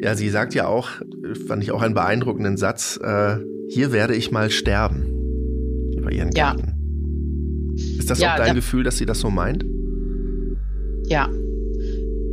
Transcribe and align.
Ja, 0.00 0.14
sie 0.14 0.28
sagt 0.28 0.54
ja 0.54 0.66
auch, 0.66 0.90
fand 1.46 1.62
ich 1.62 1.72
auch 1.72 1.82
einen 1.82 1.94
beeindruckenden 1.94 2.56
Satz, 2.56 2.98
äh, 3.02 3.36
hier 3.68 3.92
werde 3.92 4.14
ich 4.14 4.30
mal 4.30 4.50
sterben. 4.50 5.92
Über 5.96 6.12
ihren 6.12 6.30
Garten. 6.30 7.74
Ja. 7.76 7.98
Ist 7.98 8.10
das 8.10 8.20
ja, 8.20 8.32
auch 8.32 8.36
dein 8.36 8.48
da, 8.48 8.54
Gefühl, 8.54 8.84
dass 8.84 8.98
sie 8.98 9.06
das 9.06 9.20
so 9.20 9.30
meint? 9.30 9.64
Ja, 11.08 11.28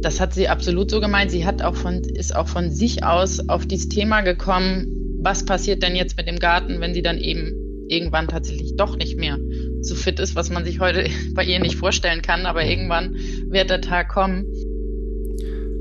das 0.03 0.19
hat 0.19 0.33
sie 0.33 0.49
absolut 0.49 0.91
so 0.91 0.99
gemeint. 0.99 1.31
Sie 1.31 1.45
hat 1.45 1.61
auch 1.61 1.75
von, 1.75 2.01
ist 2.01 2.35
auch 2.35 2.47
von 2.47 2.69
sich 2.69 3.03
aus 3.03 3.47
auf 3.49 3.65
dieses 3.65 3.89
Thema 3.89 4.21
gekommen, 4.21 5.17
was 5.19 5.45
passiert 5.45 5.81
denn 5.81 5.95
jetzt 5.95 6.17
mit 6.17 6.27
dem 6.27 6.39
Garten, 6.39 6.81
wenn 6.81 6.93
sie 6.93 7.01
dann 7.01 7.17
eben 7.17 7.53
irgendwann 7.87 8.27
tatsächlich 8.27 8.75
doch 8.75 8.97
nicht 8.97 9.17
mehr 9.17 9.37
so 9.81 9.95
fit 9.95 10.19
ist, 10.19 10.35
was 10.35 10.49
man 10.49 10.65
sich 10.65 10.79
heute 10.79 11.09
bei 11.33 11.43
ihr 11.43 11.59
nicht 11.59 11.75
vorstellen 11.75 12.21
kann, 12.21 12.45
aber 12.45 12.65
irgendwann 12.65 13.15
wird 13.49 13.69
der 13.69 13.81
Tag 13.81 14.09
kommen. 14.09 14.45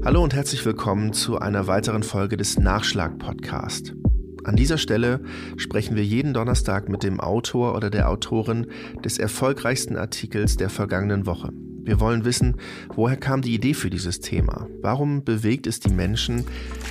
Hallo 0.05 0.21
und 0.21 0.35
herzlich 0.35 0.67
willkommen 0.67 1.13
zu 1.13 1.39
einer 1.39 1.69
weiteren 1.69 2.03
Folge 2.03 2.37
des 2.37 2.59
Nachschlag-Podcast. 2.59 3.95
An 4.43 4.57
dieser 4.57 4.77
Stelle 4.77 5.21
sprechen 5.57 5.95
wir 5.95 6.05
jeden 6.05 6.35
Donnerstag 6.35 6.89
mit 6.89 7.05
dem 7.05 7.21
Autor 7.21 7.77
oder 7.77 7.89
der 7.89 8.09
Autorin 8.09 8.67
des 9.05 9.19
erfolgreichsten 9.19 9.97
Artikels 9.97 10.57
der 10.57 10.71
vergangenen 10.71 11.25
Woche. 11.25 11.51
Wir 11.85 12.01
wollen 12.01 12.25
wissen, 12.25 12.57
woher 12.93 13.17
kam 13.17 13.43
die 13.43 13.55
Idee 13.55 13.75
für 13.75 13.91
dieses 13.91 14.19
Thema? 14.19 14.67
Warum 14.81 15.23
bewegt 15.23 15.69
es 15.69 15.79
die 15.79 15.93
Menschen? 15.93 16.47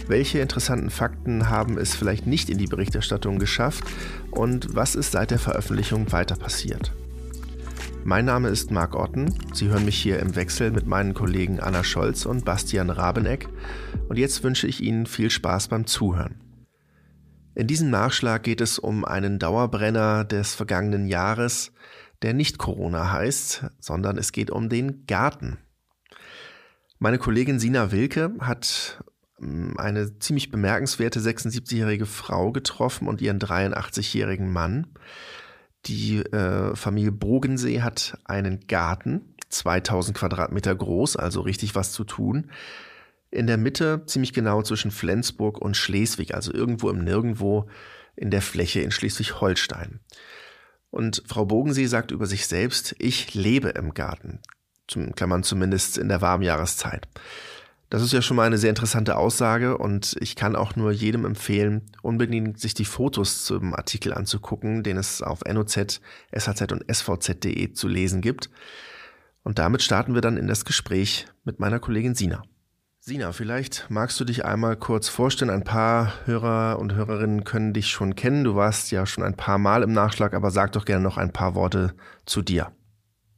Welche 0.07 0.39
interessanten 0.39 0.89
Fakten 0.89 1.49
haben 1.49 1.77
es 1.77 1.93
vielleicht 1.93 2.27
nicht 2.27 2.49
in 2.49 2.59
die 2.59 2.67
Berichterstattung 2.67 3.39
geschafft? 3.39 3.83
Und 4.31 4.73
was 4.73 4.95
ist 4.95 5.11
seit 5.11 5.31
der 5.31 5.39
Veröffentlichung 5.39 6.13
weiter 6.13 6.37
passiert? 6.37 6.93
Mein 8.03 8.25
Name 8.25 8.49
ist 8.49 8.71
Marc 8.71 8.95
Otten. 8.95 9.33
Sie 9.53 9.67
hören 9.67 9.85
mich 9.85 9.95
hier 9.95 10.19
im 10.19 10.35
Wechsel 10.35 10.71
mit 10.71 10.87
meinen 10.87 11.13
Kollegen 11.13 11.59
Anna 11.59 11.83
Scholz 11.83 12.25
und 12.25 12.45
Bastian 12.45 12.89
Rabeneck. 12.89 13.47
Und 14.09 14.17
jetzt 14.17 14.43
wünsche 14.43 14.65
ich 14.65 14.81
Ihnen 14.81 15.05
viel 15.05 15.29
Spaß 15.29 15.67
beim 15.67 15.85
Zuhören. 15.85 16.41
In 17.53 17.67
diesem 17.67 17.91
Nachschlag 17.91 18.41
geht 18.41 18.59
es 18.59 18.79
um 18.79 19.05
einen 19.05 19.37
Dauerbrenner 19.37 20.25
des 20.25 20.55
vergangenen 20.55 21.05
Jahres, 21.05 21.73
der 22.23 22.33
nicht 22.33 22.57
Corona 22.57 23.11
heißt, 23.11 23.65
sondern 23.79 24.17
es 24.17 24.31
geht 24.31 24.49
um 24.49 24.67
den 24.67 25.05
Garten. 25.05 25.59
Meine 26.97 27.19
Kollegin 27.19 27.59
Sina 27.59 27.91
Wilke 27.91 28.33
hat 28.39 29.03
ähm, 29.39 29.75
eine 29.77 30.17
ziemlich 30.17 30.49
bemerkenswerte 30.49 31.19
76-jährige 31.19 32.07
Frau 32.07 32.51
getroffen 32.51 33.07
und 33.07 33.21
ihren 33.21 33.39
83-jährigen 33.39 34.51
Mann. 34.51 34.87
Die 35.85 36.17
äh, 36.17 36.75
Familie 36.75 37.11
Bogensee 37.11 37.81
hat 37.81 38.17
einen 38.25 38.67
Garten, 38.67 39.35
2000 39.49 40.15
Quadratmeter 40.17 40.73
groß, 40.75 41.15
also 41.15 41.41
richtig 41.41 41.75
was 41.75 41.91
zu 41.91 42.03
tun. 42.03 42.51
In 43.31 43.47
der 43.47 43.57
Mitte, 43.57 44.03
ziemlich 44.05 44.33
genau 44.33 44.61
zwischen 44.61 44.91
Flensburg 44.91 45.59
und 45.59 45.77
Schleswig, 45.77 46.35
also 46.35 46.53
irgendwo 46.53 46.89
im 46.89 47.03
Nirgendwo 47.03 47.69
in 48.15 48.29
der 48.29 48.41
Fläche 48.41 48.81
in 48.81 48.91
Schleswig-Holstein. 48.91 49.99
Und 50.89 51.23
Frau 51.25 51.45
Bogensee 51.45 51.87
sagt 51.87 52.11
über 52.11 52.25
sich 52.25 52.45
selbst, 52.45 52.95
ich 52.99 53.33
lebe 53.33 53.69
im 53.69 53.93
Garten. 53.93 54.39
Zum 54.87 55.15
Klammern 55.15 55.43
zumindest 55.43 55.97
in 55.97 56.09
der 56.09 56.21
warmen 56.21 56.43
Jahreszeit. 56.43 57.07
Das 57.91 58.01
ist 58.01 58.13
ja 58.13 58.21
schon 58.21 58.37
mal 58.37 58.45
eine 58.45 58.57
sehr 58.57 58.69
interessante 58.69 59.17
Aussage 59.17 59.77
und 59.77 60.15
ich 60.21 60.37
kann 60.37 60.55
auch 60.55 60.77
nur 60.77 60.93
jedem 60.93 61.25
empfehlen, 61.25 61.91
unbedingt 62.01 62.57
sich 62.57 62.73
die 62.73 62.85
Fotos 62.85 63.43
zum 63.43 63.75
Artikel 63.75 64.13
anzugucken, 64.13 64.81
den 64.81 64.95
es 64.95 65.21
auf 65.21 65.41
NOZ, 65.43 65.99
SHZ 66.33 66.71
und 66.71 66.85
SVZ.de 66.89 67.73
zu 67.73 67.89
lesen 67.89 68.21
gibt. 68.21 68.49
Und 69.43 69.59
damit 69.59 69.81
starten 69.81 70.13
wir 70.13 70.21
dann 70.21 70.37
in 70.37 70.47
das 70.47 70.63
Gespräch 70.63 71.25
mit 71.43 71.59
meiner 71.59 71.79
Kollegin 71.79 72.15
Sina. 72.15 72.43
Sina, 73.01 73.33
vielleicht 73.33 73.87
magst 73.89 74.17
du 74.21 74.23
dich 74.23 74.45
einmal 74.45 74.77
kurz 74.77 75.09
vorstellen. 75.09 75.51
Ein 75.51 75.65
paar 75.65 76.13
Hörer 76.25 76.79
und 76.79 76.93
Hörerinnen 76.93 77.43
können 77.43 77.73
dich 77.73 77.89
schon 77.89 78.15
kennen. 78.15 78.45
Du 78.45 78.55
warst 78.55 78.91
ja 78.91 79.05
schon 79.05 79.25
ein 79.25 79.35
paar 79.35 79.57
Mal 79.57 79.83
im 79.83 79.91
Nachschlag, 79.91 80.33
aber 80.33 80.51
sag 80.51 80.71
doch 80.71 80.85
gerne 80.85 81.03
noch 81.03 81.17
ein 81.17 81.33
paar 81.33 81.55
Worte 81.55 81.93
zu 82.25 82.41
dir. 82.41 82.71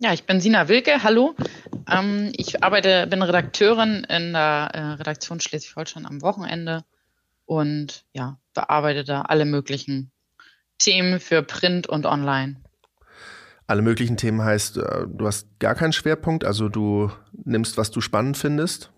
Ja, 0.04 0.12
ich 0.12 0.26
bin 0.26 0.42
Sina 0.42 0.68
Wilke. 0.68 1.02
Hallo. 1.02 1.34
Ähm, 1.90 2.34
ich 2.36 2.62
arbeite, 2.62 3.08
bin 3.08 3.22
Redakteurin 3.22 4.06
in 4.10 4.34
der 4.34 4.70
äh, 4.74 4.80
Redaktion 4.96 5.40
Schleswig-Holstein 5.40 6.06
am 6.06 6.22
Wochenende 6.22 6.84
und 7.46 8.04
ja, 8.12 8.38
bearbeite 8.54 9.06
da 9.06 9.22
alle 9.22 9.46
möglichen 9.46 10.12
Themen 10.78 11.22
für 11.22 11.42
Print 11.42 11.88
und 11.88 12.06
Online. 12.06 12.58
Alle 13.66 13.82
möglichen 13.82 14.18
Themen 14.18 14.42
heißt, 14.42 14.76
äh, 14.76 15.06
du 15.08 15.26
hast 15.26 15.48
gar 15.60 15.74
keinen 15.74 15.94
Schwerpunkt, 15.94 16.44
also 16.44 16.68
du 16.68 17.10
nimmst, 17.46 17.78
was 17.78 17.90
du 17.90 18.02
spannend 18.02 18.38
findest? 18.38 18.92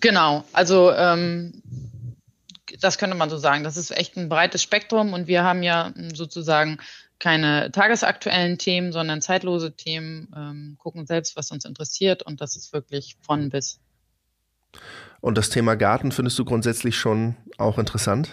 Genau, 0.00 0.44
also 0.52 0.92
ähm, 0.92 1.62
das 2.78 2.98
könnte 2.98 3.16
man 3.16 3.30
so 3.30 3.38
sagen. 3.38 3.64
Das 3.64 3.78
ist 3.78 3.90
echt 3.90 4.18
ein 4.18 4.28
breites 4.28 4.62
Spektrum 4.62 5.14
und 5.14 5.28
wir 5.28 5.44
haben 5.44 5.62
ja 5.62 5.94
sozusagen 6.12 6.76
keine 7.18 7.70
tagesaktuellen 7.72 8.58
Themen, 8.58 8.92
sondern 8.92 9.20
zeitlose 9.20 9.74
Themen, 9.74 10.32
ähm, 10.36 10.76
gucken 10.78 11.06
selbst, 11.06 11.36
was 11.36 11.50
uns 11.50 11.64
interessiert 11.64 12.22
und 12.22 12.40
das 12.40 12.56
ist 12.56 12.72
wirklich 12.72 13.16
von 13.20 13.50
bis. 13.50 13.80
Und 15.20 15.36
das 15.36 15.50
Thema 15.50 15.74
Garten 15.74 16.12
findest 16.12 16.38
du 16.38 16.44
grundsätzlich 16.44 16.96
schon 16.96 17.36
auch 17.56 17.78
interessant? 17.78 18.30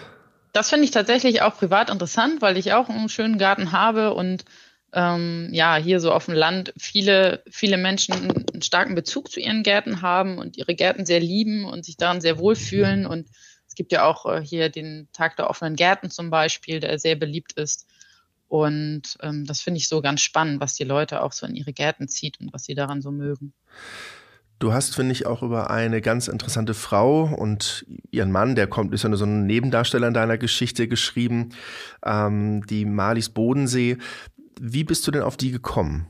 Das 0.52 0.70
finde 0.70 0.84
ich 0.84 0.90
tatsächlich 0.90 1.42
auch 1.42 1.56
privat 1.56 1.90
interessant, 1.90 2.40
weil 2.40 2.56
ich 2.56 2.72
auch 2.72 2.88
einen 2.88 3.08
schönen 3.08 3.38
Garten 3.38 3.72
habe 3.72 4.14
und 4.14 4.44
ähm, 4.92 5.50
ja, 5.52 5.76
hier 5.76 6.00
so 6.00 6.12
auf 6.12 6.26
dem 6.26 6.34
Land 6.34 6.72
viele, 6.78 7.42
viele 7.50 7.76
Menschen 7.76 8.14
einen 8.14 8.62
starken 8.62 8.94
Bezug 8.94 9.30
zu 9.30 9.40
ihren 9.40 9.62
Gärten 9.62 10.00
haben 10.00 10.38
und 10.38 10.56
ihre 10.56 10.74
Gärten 10.74 11.04
sehr 11.04 11.20
lieben 11.20 11.66
und 11.66 11.84
sich 11.84 11.98
daran 11.98 12.22
sehr 12.22 12.38
wohlfühlen. 12.38 13.04
Und 13.04 13.28
es 13.68 13.74
gibt 13.74 13.92
ja 13.92 14.04
auch 14.04 14.24
äh, 14.24 14.40
hier 14.42 14.70
den 14.70 15.08
Tag 15.12 15.36
der 15.36 15.50
offenen 15.50 15.76
Gärten 15.76 16.10
zum 16.10 16.30
Beispiel, 16.30 16.80
der 16.80 16.98
sehr 16.98 17.16
beliebt 17.16 17.52
ist. 17.54 17.86
Und 18.48 19.16
ähm, 19.22 19.44
das 19.44 19.60
finde 19.60 19.78
ich 19.78 19.88
so 19.88 20.00
ganz 20.00 20.20
spannend, 20.20 20.60
was 20.60 20.74
die 20.74 20.84
Leute 20.84 21.22
auch 21.22 21.32
so 21.32 21.46
in 21.46 21.54
ihre 21.54 21.72
Gärten 21.72 22.08
zieht 22.08 22.40
und 22.40 22.52
was 22.52 22.64
sie 22.64 22.74
daran 22.74 23.02
so 23.02 23.10
mögen. 23.10 23.52
Du 24.58 24.72
hast, 24.72 24.94
finde 24.94 25.12
ich, 25.12 25.26
auch 25.26 25.42
über 25.42 25.68
eine 25.70 26.00
ganz 26.00 26.28
interessante 26.28 26.72
Frau 26.72 27.24
und 27.24 27.84
ihren 28.10 28.32
Mann, 28.32 28.54
der 28.54 28.66
kommt, 28.66 28.94
ist 28.94 29.02
ja 29.02 29.10
nur 29.10 29.18
so 29.18 29.26
ein 29.26 29.46
Nebendarsteller 29.46 30.08
in 30.08 30.14
deiner 30.14 30.38
Geschichte 30.38 30.88
geschrieben, 30.88 31.50
ähm, 32.04 32.64
die 32.66 32.86
Malis 32.86 33.28
Bodensee. 33.28 33.98
Wie 34.58 34.84
bist 34.84 35.06
du 35.06 35.10
denn 35.10 35.22
auf 35.22 35.36
die 35.36 35.50
gekommen? 35.50 36.06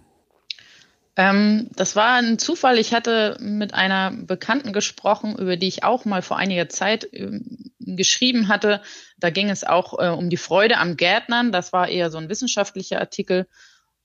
Ähm, 1.17 1.71
das 1.75 1.97
war 1.97 2.17
ein 2.17 2.39
Zufall. 2.39 2.79
Ich 2.79 2.93
hatte 2.93 3.39
mit 3.41 3.73
einer 3.73 4.11
Bekannten 4.11 4.73
gesprochen, 4.73 5.37
über 5.39 5.57
die 5.57 5.69
ich 5.69 5.83
auch 5.83 6.05
mal 6.05 6.21
vor 6.21 6.37
einiger 6.37 6.69
Zeit 6.69 7.05
äh, 7.13 7.41
geschrieben 7.79 8.49
hatte. 8.49 8.83
Da 9.17 9.31
ging 9.31 9.49
es 9.49 9.65
auch 9.65 9.99
äh, 9.99 10.09
um 10.09 10.29
die 10.29 10.37
Freude 10.37 10.77
am 10.77 10.97
Gärtnern. 10.97 11.53
Das 11.53 11.73
war 11.73 11.89
eher 11.89 12.11
so 12.11 12.19
ein 12.19 12.29
wissenschaftlicher 12.29 13.01
Artikel. 13.01 13.47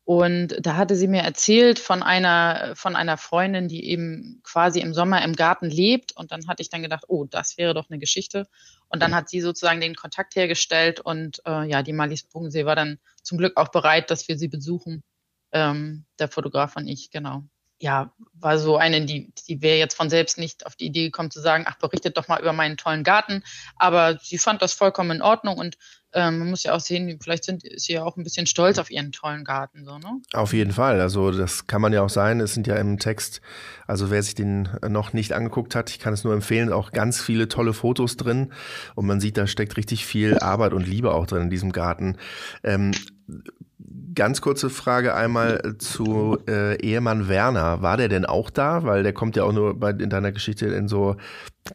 Und 0.03 0.57
da 0.65 0.77
hatte 0.77 0.95
sie 0.95 1.07
mir 1.07 1.21
erzählt 1.21 1.79
von 1.79 2.01
einer, 2.01 2.73
von 2.75 2.95
einer 2.95 3.17
Freundin, 3.17 3.67
die 3.67 3.85
eben 3.85 4.41
quasi 4.43 4.79
im 4.79 4.93
Sommer 4.93 5.23
im 5.23 5.35
Garten 5.35 5.69
lebt. 5.69 6.15
Und 6.15 6.31
dann 6.31 6.47
hatte 6.47 6.61
ich 6.61 6.69
dann 6.69 6.81
gedacht, 6.81 7.05
oh, 7.07 7.25
das 7.25 7.57
wäre 7.57 7.73
doch 7.73 7.89
eine 7.89 7.99
Geschichte. 7.99 8.47
Und 8.87 9.01
dann 9.01 9.13
hat 9.13 9.29
sie 9.29 9.41
sozusagen 9.41 9.79
den 9.79 9.95
Kontakt 9.95 10.35
hergestellt 10.35 10.99
und 10.99 11.41
äh, 11.45 11.69
ja, 11.69 11.81
die 11.83 11.93
Malis 11.93 12.23
Bogensee 12.23 12.65
war 12.65 12.75
dann 12.75 12.99
zum 13.21 13.37
Glück 13.37 13.55
auch 13.57 13.69
bereit, 13.69 14.11
dass 14.11 14.27
wir 14.27 14.37
sie 14.37 14.47
besuchen. 14.47 15.03
Ähm, 15.51 16.05
der 16.19 16.27
Fotograf 16.27 16.75
und 16.75 16.87
ich, 16.87 17.09
genau. 17.11 17.43
Ja, 17.79 18.13
war 18.33 18.59
so 18.59 18.77
eine, 18.77 19.05
die, 19.05 19.33
die 19.47 19.61
wäre 19.63 19.79
jetzt 19.79 19.95
von 19.95 20.09
selbst 20.09 20.37
nicht 20.37 20.67
auf 20.67 20.75
die 20.75 20.85
Idee 20.85 21.05
gekommen 21.05 21.31
zu 21.31 21.41
sagen, 21.41 21.65
ach, 21.67 21.79
berichtet 21.79 22.15
doch 22.15 22.27
mal 22.27 22.39
über 22.39 22.53
meinen 22.53 22.77
tollen 22.77 23.03
Garten. 23.03 23.43
Aber 23.75 24.19
sie 24.21 24.37
fand 24.37 24.61
das 24.61 24.73
vollkommen 24.73 25.11
in 25.11 25.21
Ordnung 25.23 25.57
und 25.57 25.77
ähm, 26.13 26.39
man 26.39 26.49
muss 26.49 26.63
ja 26.63 26.73
auch 26.73 26.79
sehen, 26.79 27.19
vielleicht 27.21 27.45
sind, 27.45 27.63
ist 27.63 27.85
sie 27.85 27.93
ja 27.93 28.03
auch 28.03 28.17
ein 28.17 28.23
bisschen 28.23 28.45
stolz 28.45 28.77
auf 28.79 28.91
ihren 28.91 29.11
tollen 29.11 29.45
Garten, 29.45 29.85
so, 29.85 29.97
ne? 29.97 30.21
Auf 30.33 30.51
jeden 30.53 30.73
Fall. 30.73 30.99
Also, 30.99 31.31
das 31.31 31.67
kann 31.67 31.81
man 31.81 31.93
ja 31.93 32.01
auch 32.01 32.09
sein. 32.09 32.41
Es 32.41 32.53
sind 32.53 32.67
ja 32.67 32.75
im 32.75 32.99
Text, 32.99 33.41
also 33.87 34.11
wer 34.11 34.21
sich 34.21 34.35
den 34.35 34.69
noch 34.87 35.13
nicht 35.13 35.31
angeguckt 35.31 35.73
hat, 35.73 35.89
ich 35.89 35.99
kann 35.99 36.13
es 36.13 36.23
nur 36.23 36.33
empfehlen, 36.33 36.73
auch 36.73 36.91
ganz 36.91 37.21
viele 37.21 37.47
tolle 37.47 37.73
Fotos 37.73 38.17
drin. 38.17 38.51
Und 38.95 39.05
man 39.05 39.21
sieht, 39.21 39.37
da 39.37 39.47
steckt 39.47 39.77
richtig 39.77 40.05
viel 40.05 40.37
Arbeit 40.39 40.73
und 40.73 40.85
Liebe 40.85 41.13
auch 41.13 41.27
drin 41.27 41.43
in 41.43 41.49
diesem 41.49 41.71
Garten. 41.71 42.17
Ähm, 42.63 42.91
Ganz 44.13 44.41
kurze 44.41 44.69
Frage 44.69 45.15
einmal 45.15 45.77
zu 45.77 46.37
äh, 46.47 46.75
Ehemann 46.81 47.27
Werner. 47.29 47.81
War 47.81 47.97
der 47.97 48.09
denn 48.09 48.25
auch 48.25 48.49
da? 48.49 48.83
Weil 48.83 49.03
der 49.03 49.13
kommt 49.13 49.35
ja 49.35 49.43
auch 49.43 49.53
nur 49.53 49.79
bei, 49.79 49.91
in 49.91 50.09
deiner 50.09 50.31
Geschichte 50.31 50.67
in 50.67 50.87
so 50.87 51.15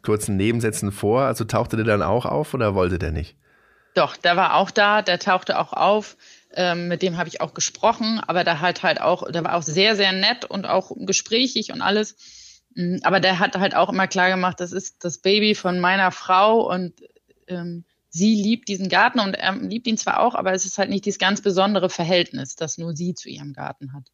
kurzen 0.02 0.36
Nebensätzen 0.36 0.92
vor. 0.92 1.22
Also 1.22 1.44
tauchte 1.44 1.76
der 1.76 1.84
dann 1.84 2.02
auch 2.02 2.26
auf 2.26 2.54
oder 2.54 2.74
wollte 2.74 2.98
der 2.98 3.12
nicht? 3.12 3.36
Doch, 3.94 4.16
der 4.16 4.36
war 4.36 4.54
auch 4.54 4.70
da, 4.70 5.00
der 5.00 5.18
tauchte 5.18 5.58
auch 5.58 5.72
auf. 5.72 6.16
Ähm, 6.54 6.88
mit 6.88 7.02
dem 7.02 7.16
habe 7.16 7.28
ich 7.28 7.40
auch 7.40 7.54
gesprochen, 7.54 8.20
aber 8.26 8.44
der 8.44 8.60
hat 8.60 8.82
halt 8.82 9.00
auch, 9.00 9.30
der 9.30 9.44
war 9.44 9.54
auch 9.54 9.62
sehr, 9.62 9.96
sehr 9.96 10.12
nett 10.12 10.44
und 10.44 10.66
auch 10.66 10.92
gesprächig 10.94 11.72
und 11.72 11.80
alles. 11.80 12.62
Mm, 12.74 12.98
aber 13.02 13.20
der 13.20 13.38
hat 13.38 13.56
halt 13.56 13.74
auch 13.74 13.88
immer 13.88 14.06
klar 14.06 14.28
gemacht, 14.28 14.60
das 14.60 14.72
ist 14.72 15.02
das 15.04 15.18
Baby 15.18 15.54
von 15.54 15.80
meiner 15.80 16.10
Frau 16.12 16.70
und 16.70 16.92
ähm, 17.48 17.84
sie 18.08 18.34
liebt 18.34 18.68
diesen 18.68 18.88
Garten 18.88 19.20
und 19.20 19.34
er 19.34 19.54
liebt 19.56 19.86
ihn 19.86 19.98
zwar 19.98 20.20
auch, 20.20 20.34
aber 20.34 20.52
es 20.52 20.64
ist 20.64 20.78
halt 20.78 20.90
nicht 20.90 21.04
dieses 21.04 21.18
ganz 21.18 21.40
besondere 21.40 21.90
Verhältnis, 21.90 22.56
das 22.56 22.78
nur 22.78 22.94
sie 22.94 23.14
zu 23.14 23.28
ihrem 23.28 23.52
Garten 23.52 23.92
hat. 23.92 24.10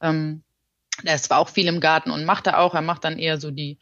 Ähm, 0.00 0.42
er 1.04 1.14
ist 1.14 1.26
zwar 1.26 1.38
auch 1.38 1.48
viel 1.48 1.66
im 1.66 1.80
Garten 1.80 2.10
und 2.10 2.24
macht 2.24 2.46
er 2.46 2.58
auch, 2.58 2.74
er 2.74 2.82
macht 2.82 3.04
dann 3.04 3.18
eher 3.18 3.38
so 3.38 3.50
die 3.50 3.78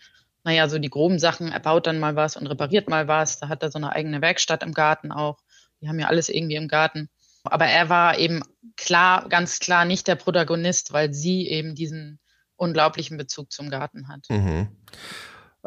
naja, 0.48 0.66
so 0.68 0.78
die 0.78 0.88
groben 0.88 1.18
Sachen, 1.18 1.52
er 1.52 1.60
baut 1.60 1.86
dann 1.86 1.98
mal 1.98 2.16
was 2.16 2.36
und 2.36 2.46
repariert 2.46 2.88
mal 2.88 3.06
was. 3.06 3.38
Da 3.38 3.48
hat 3.48 3.62
er 3.62 3.70
so 3.70 3.78
eine 3.78 3.92
eigene 3.92 4.22
Werkstatt 4.22 4.62
im 4.62 4.72
Garten 4.72 5.12
auch. 5.12 5.42
Die 5.82 5.88
haben 5.88 6.00
ja 6.00 6.06
alles 6.06 6.30
irgendwie 6.30 6.56
im 6.56 6.68
Garten. 6.68 7.10
Aber 7.44 7.66
er 7.66 7.90
war 7.90 8.18
eben 8.18 8.42
klar, 8.76 9.28
ganz 9.28 9.58
klar 9.58 9.84
nicht 9.84 10.08
der 10.08 10.16
Protagonist, 10.16 10.92
weil 10.92 11.12
sie 11.12 11.46
eben 11.46 11.74
diesen 11.74 12.18
unglaublichen 12.56 13.18
Bezug 13.18 13.52
zum 13.52 13.68
Garten 13.68 14.08
hat. 14.08 14.26
Mhm. 14.30 14.68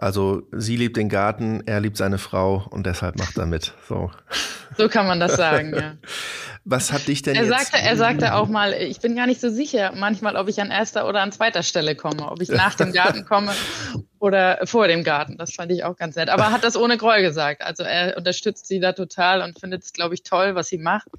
Also 0.01 0.47
sie 0.51 0.77
liebt 0.77 0.97
den 0.97 1.09
Garten, 1.09 1.61
er 1.67 1.79
liebt 1.79 1.95
seine 1.95 2.17
Frau 2.17 2.65
und 2.71 2.87
deshalb 2.87 3.19
macht 3.19 3.37
er 3.37 3.45
mit. 3.45 3.75
So, 3.87 4.09
so 4.75 4.89
kann 4.89 5.05
man 5.05 5.19
das 5.19 5.35
sagen, 5.35 5.75
ja. 5.75 5.93
Was 6.65 6.91
hat 6.91 7.07
dich 7.07 7.21
denn 7.21 7.35
er 7.35 7.43
jetzt? 7.43 7.51
Sagte, 7.51 7.77
er 7.77 7.95
sagte 7.97 8.33
auch 8.33 8.47
mal, 8.47 8.73
ich 8.73 8.99
bin 8.99 9.15
gar 9.15 9.27
nicht 9.27 9.39
so 9.39 9.51
sicher 9.51 9.93
manchmal, 9.95 10.37
ob 10.37 10.47
ich 10.47 10.59
an 10.59 10.71
erster 10.71 11.07
oder 11.07 11.21
an 11.21 11.31
zweiter 11.31 11.61
Stelle 11.61 11.95
komme, 11.95 12.31
ob 12.31 12.41
ich 12.41 12.49
nach 12.49 12.73
dem 12.73 12.93
Garten 12.93 13.25
komme 13.25 13.53
oder 14.19 14.59
vor 14.65 14.87
dem 14.87 15.03
Garten. 15.03 15.37
Das 15.37 15.53
fand 15.53 15.71
ich 15.71 15.83
auch 15.83 15.95
ganz 15.97 16.15
nett. 16.15 16.29
Aber 16.29 16.45
er 16.45 16.51
hat 16.51 16.63
das 16.63 16.75
ohne 16.75 16.97
Groll 16.97 17.21
gesagt. 17.21 17.61
Also 17.61 17.83
er 17.83 18.17
unterstützt 18.17 18.67
sie 18.67 18.79
da 18.79 18.93
total 18.93 19.43
und 19.43 19.59
findet 19.59 19.83
es, 19.83 19.93
glaube 19.93 20.15
ich, 20.15 20.23
toll, 20.23 20.55
was 20.55 20.67
sie 20.67 20.79
macht. 20.79 21.09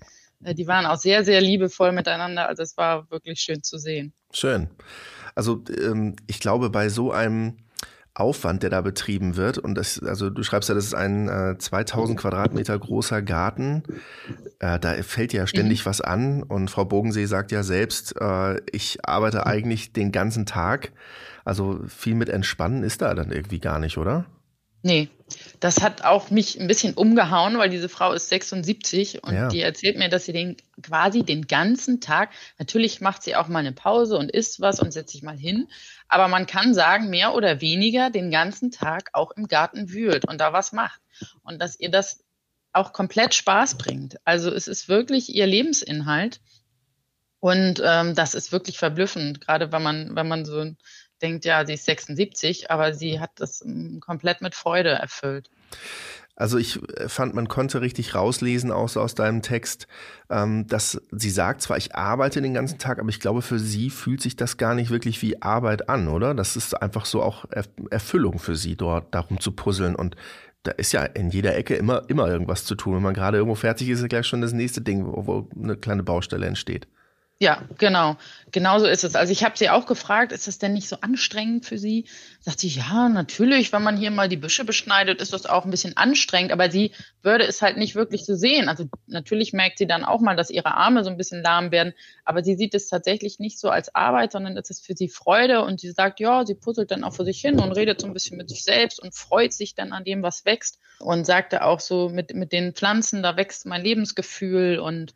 Äh, 0.43 0.56
die 0.56 0.67
waren 0.67 0.87
auch 0.87 0.99
sehr, 0.99 1.25
sehr 1.25 1.40
liebevoll 1.40 1.93
miteinander. 1.93 2.49
Also 2.49 2.64
es 2.64 2.76
war 2.76 3.08
wirklich 3.12 3.38
schön 3.38 3.62
zu 3.62 3.78
sehen. 3.78 4.12
Schön. 4.32 4.70
Also 5.37 5.62
ähm, 5.69 6.17
ich 6.26 6.40
glaube, 6.40 6.69
bei 6.70 6.88
so 6.88 7.12
einem 7.12 7.58
Aufwand, 8.14 8.62
der 8.62 8.70
da 8.70 8.81
betrieben 8.82 9.37
wird. 9.37 9.59
Und 9.59 9.75
das, 9.75 10.03
also 10.03 10.29
du 10.29 10.43
schreibst 10.43 10.69
ja, 10.69 10.75
das 10.75 10.85
ist 10.85 10.94
ein 10.94 11.29
äh, 11.29 11.56
2000 11.59 12.19
Quadratmeter 12.19 12.79
großer 12.79 13.23
Garten. 13.23 13.82
Äh, 14.59 14.79
da 14.79 14.94
fällt 15.03 15.32
ja 15.32 15.47
ständig 15.47 15.85
mhm. 15.85 15.87
was 15.87 16.00
an. 16.00 16.43
Und 16.43 16.70
Frau 16.70 16.85
Bogensee 16.85 17.25
sagt 17.26 17.53
ja 17.53 17.62
selbst, 17.62 18.14
äh, 18.20 18.61
ich 18.70 18.99
arbeite 19.05 19.47
eigentlich 19.47 19.93
den 19.93 20.12
ganzen 20.12 20.44
Tag. 20.44 20.93
Also 21.44 21.81
viel 21.88 22.14
mit 22.14 22.29
Entspannen 22.29 22.82
ist 22.82 23.03
da 23.03 23.14
dann 23.14 23.32
irgendwie 23.32 23.61
gar 23.61 23.79
nicht, 23.79 23.97
oder? 23.97 24.26
Nee, 24.85 25.09
das 25.61 25.81
hat 25.81 26.05
auch 26.05 26.31
mich 26.31 26.61
ein 26.61 26.67
bisschen 26.67 26.94
umgehauen, 26.94 27.56
weil 27.56 27.70
diese 27.70 27.88
Frau 27.88 28.12
ist 28.12 28.29
76 28.29 29.23
und 29.23 29.35
ja. 29.35 29.49
die 29.49 29.61
erzählt 29.61 29.97
mir, 29.97 30.09
dass 30.09 30.25
sie 30.25 30.32
den 30.32 30.56
quasi 30.82 31.23
den 31.23 31.47
ganzen 31.47 32.00
Tag, 32.00 32.31
natürlich 32.59 33.00
macht 33.00 33.23
sie 33.23 33.37
auch 33.37 33.47
mal 33.47 33.61
eine 33.61 33.73
Pause 33.73 34.19
und 34.19 34.31
isst 34.31 34.61
was 34.61 34.81
und 34.81 34.93
setzt 34.93 35.12
sich 35.12 35.23
mal 35.23 35.37
hin, 35.37 35.69
aber 36.12 36.29
man 36.29 36.47
kann 36.47 36.75
sagen, 36.75 37.09
mehr 37.09 37.35
oder 37.35 37.62
weniger 37.62 38.11
den 38.11 38.31
ganzen 38.31 38.70
Tag 38.70 39.09
auch 39.14 39.31
im 39.31 39.49
Garten 39.49 39.91
wühlt 39.93 40.29
und 40.29 40.38
da 40.43 40.53
was 40.53 40.73
macht. 40.73 41.00
Und 41.43 41.59
dass 41.59 41.81
ihr 41.81 41.91
das 41.91 42.23
auch 42.75 42.93
komplett 42.93 43.32
Spaß 43.35 43.79
bringt. 43.79 44.19
Also 44.25 44.50
es 44.53 44.69
ist 44.69 44.91
wirklich 44.91 45.35
ihr 45.35 45.47
Lebensinhalt. 45.47 46.41
Und 47.41 47.82
ähm, 47.82 48.14
das 48.14 48.35
ist 48.35 48.53
wirklich 48.53 48.79
verblüffend, 48.79 49.41
gerade 49.41 49.73
wenn 49.73 49.82
man, 49.82 50.14
wenn 50.14 50.29
man 50.29 50.44
so 50.44 50.73
denkt, 51.23 51.47
ja, 51.47 51.64
sie 51.64 51.75
ist 51.75 51.87
76, 51.87 52.70
aber 52.70 52.93
sie 52.93 53.19
hat 53.19 53.31
das 53.37 53.62
mm, 53.64 54.00
komplett 54.00 54.43
mit 54.43 54.55
Freude 54.55 54.91
erfüllt. 54.91 55.50
Also 56.34 56.58
ich 56.58 56.81
äh, 56.96 57.08
fand, 57.08 57.34
man 57.34 57.49
konnte 57.49 57.81
richtig 57.81 58.14
rauslesen 58.14 58.73
auch 58.73 58.88
so 58.88 59.00
aus 59.00 59.14
deinem 59.14 59.43
Text, 59.43 59.87
ähm, 60.31 60.67
dass 60.67 61.00
sie 61.11 61.31
sagt 61.31 61.62
zwar, 61.62 61.76
ich 61.76 61.94
arbeite 61.94 62.40
den 62.40 62.55
ganzen 62.55 62.79
Tag, 62.79 62.99
aber 62.99 63.11
ich 63.11 63.20
glaube, 63.20 63.43
für 63.43 63.58
sie 63.58 63.90
fühlt 63.90 64.23
sich 64.23 64.37
das 64.37 64.56
gar 64.56 64.75
nicht 64.75 64.90
wirklich 64.90 65.20
wie 65.23 65.43
Arbeit 65.43 65.88
an, 65.88 66.08
oder? 66.08 66.34
Das 66.34 66.56
ist 66.56 66.75
einfach 66.81 67.05
so 67.05 67.23
auch 67.23 67.44
Erfüllung 67.90 68.38
für 68.38 68.56
sie, 68.56 68.76
dort 68.76 69.14
darum 69.14 69.40
zu 69.40 69.52
puzzeln. 69.52 69.94
Und 69.94 70.17
da 70.62 70.70
ist 70.73 70.93
ja 70.93 71.02
in 71.02 71.31
jeder 71.31 71.56
Ecke 71.56 71.75
immer, 71.75 72.08
immer 72.08 72.29
irgendwas 72.29 72.64
zu 72.64 72.75
tun. 72.76 72.96
Wenn 72.96 73.02
man 73.02 73.14
gerade 73.14 73.37
irgendwo 73.37 73.56
fertig 73.56 73.88
ist, 73.88 74.00
ist 74.00 74.08
gleich 74.08 74.26
schon 74.26 74.40
das 74.40 74.52
nächste 74.52 74.81
Ding, 74.81 75.05
wo, 75.05 75.26
wo 75.26 75.49
eine 75.61 75.76
kleine 75.76 76.02
Baustelle 76.02 76.46
entsteht. 76.46 76.87
Ja, 77.43 77.61
genau. 77.77 78.19
Genauso 78.53 78.87
ist 78.87 79.03
es. 79.03 79.17
Also 79.17 79.33
ich 79.33 79.43
habe 79.43 79.59
sie 79.59 79.69
auch 79.69 79.87
gefragt, 79.87 80.31
ist 80.31 80.47
das 80.47 80.61
denn 80.61 80.75
nicht 80.75 80.89
so 80.89 80.99
anstrengend 81.00 81.67
für 81.67 81.77
sie? 81.77 82.05
Sagt 82.39 82.61
sie, 82.61 82.69
ja, 82.69 83.09
natürlich, 83.09 83.73
wenn 83.73 83.83
man 83.83 83.97
hier 83.97 84.12
mal 84.12 84.29
die 84.29 84.37
Büsche 84.37 84.65
beschneidet, 84.65 85.21
ist 85.21 85.33
das 85.33 85.47
auch 85.47 85.65
ein 85.65 85.73
bisschen 85.73 85.97
anstrengend, 85.97 86.53
aber 86.53 86.71
sie 86.71 86.93
würde 87.21 87.43
es 87.43 87.61
halt 87.61 87.79
nicht 87.79 87.97
wirklich 87.97 88.27
so 88.27 88.37
sehen. 88.37 88.69
Also 88.69 88.85
natürlich 89.09 89.53
merkt 89.53 89.79
sie 89.79 89.89
dann 89.89 90.05
auch 90.05 90.21
mal, 90.21 90.37
dass 90.37 90.50
ihre 90.50 90.75
Arme 90.75 91.03
so 91.03 91.11
ein 91.11 91.17
bisschen 91.17 91.43
lahm 91.43 91.73
werden, 91.73 91.94
aber 92.25 92.44
sie 92.44 92.55
sieht 92.55 92.75
es 92.75 92.87
tatsächlich 92.87 93.41
nicht 93.41 93.59
so 93.59 93.71
als 93.71 93.93
Arbeit, 93.93 94.31
sondern 94.31 94.56
es 94.56 94.71
ist 94.71 94.87
für 94.87 94.95
sie 94.95 95.09
Freude 95.09 95.65
und 95.65 95.81
sie 95.81 95.91
sagt, 95.91 96.21
ja, 96.21 96.47
sie 96.47 96.55
puzzelt 96.55 96.93
dann 96.93 97.03
auch 97.03 97.15
für 97.15 97.25
sich 97.25 97.41
hin 97.41 97.59
und 97.59 97.73
redet 97.73 98.00
so 98.00 98.06
ein 98.06 98.12
bisschen 98.12 98.37
mit 98.37 98.50
sich 98.50 98.62
selbst 98.62 99.03
und 99.03 99.17
freut 99.17 99.53
sich 99.53 99.75
dann 99.75 99.93
an 99.93 100.05
dem, 100.05 100.23
was 100.23 100.45
wächst 100.45 100.79
und 101.00 101.27
sagte 101.27 101.65
auch 101.65 101.81
so, 101.81 102.09
mit, 102.09 102.37
mit 102.37 102.53
den 102.53 102.73
Pflanzen, 102.73 103.21
da 103.21 103.37
wächst 103.37 103.67
mein 103.67 103.83
Lebensgefühl 103.83 104.79
und 104.79 105.12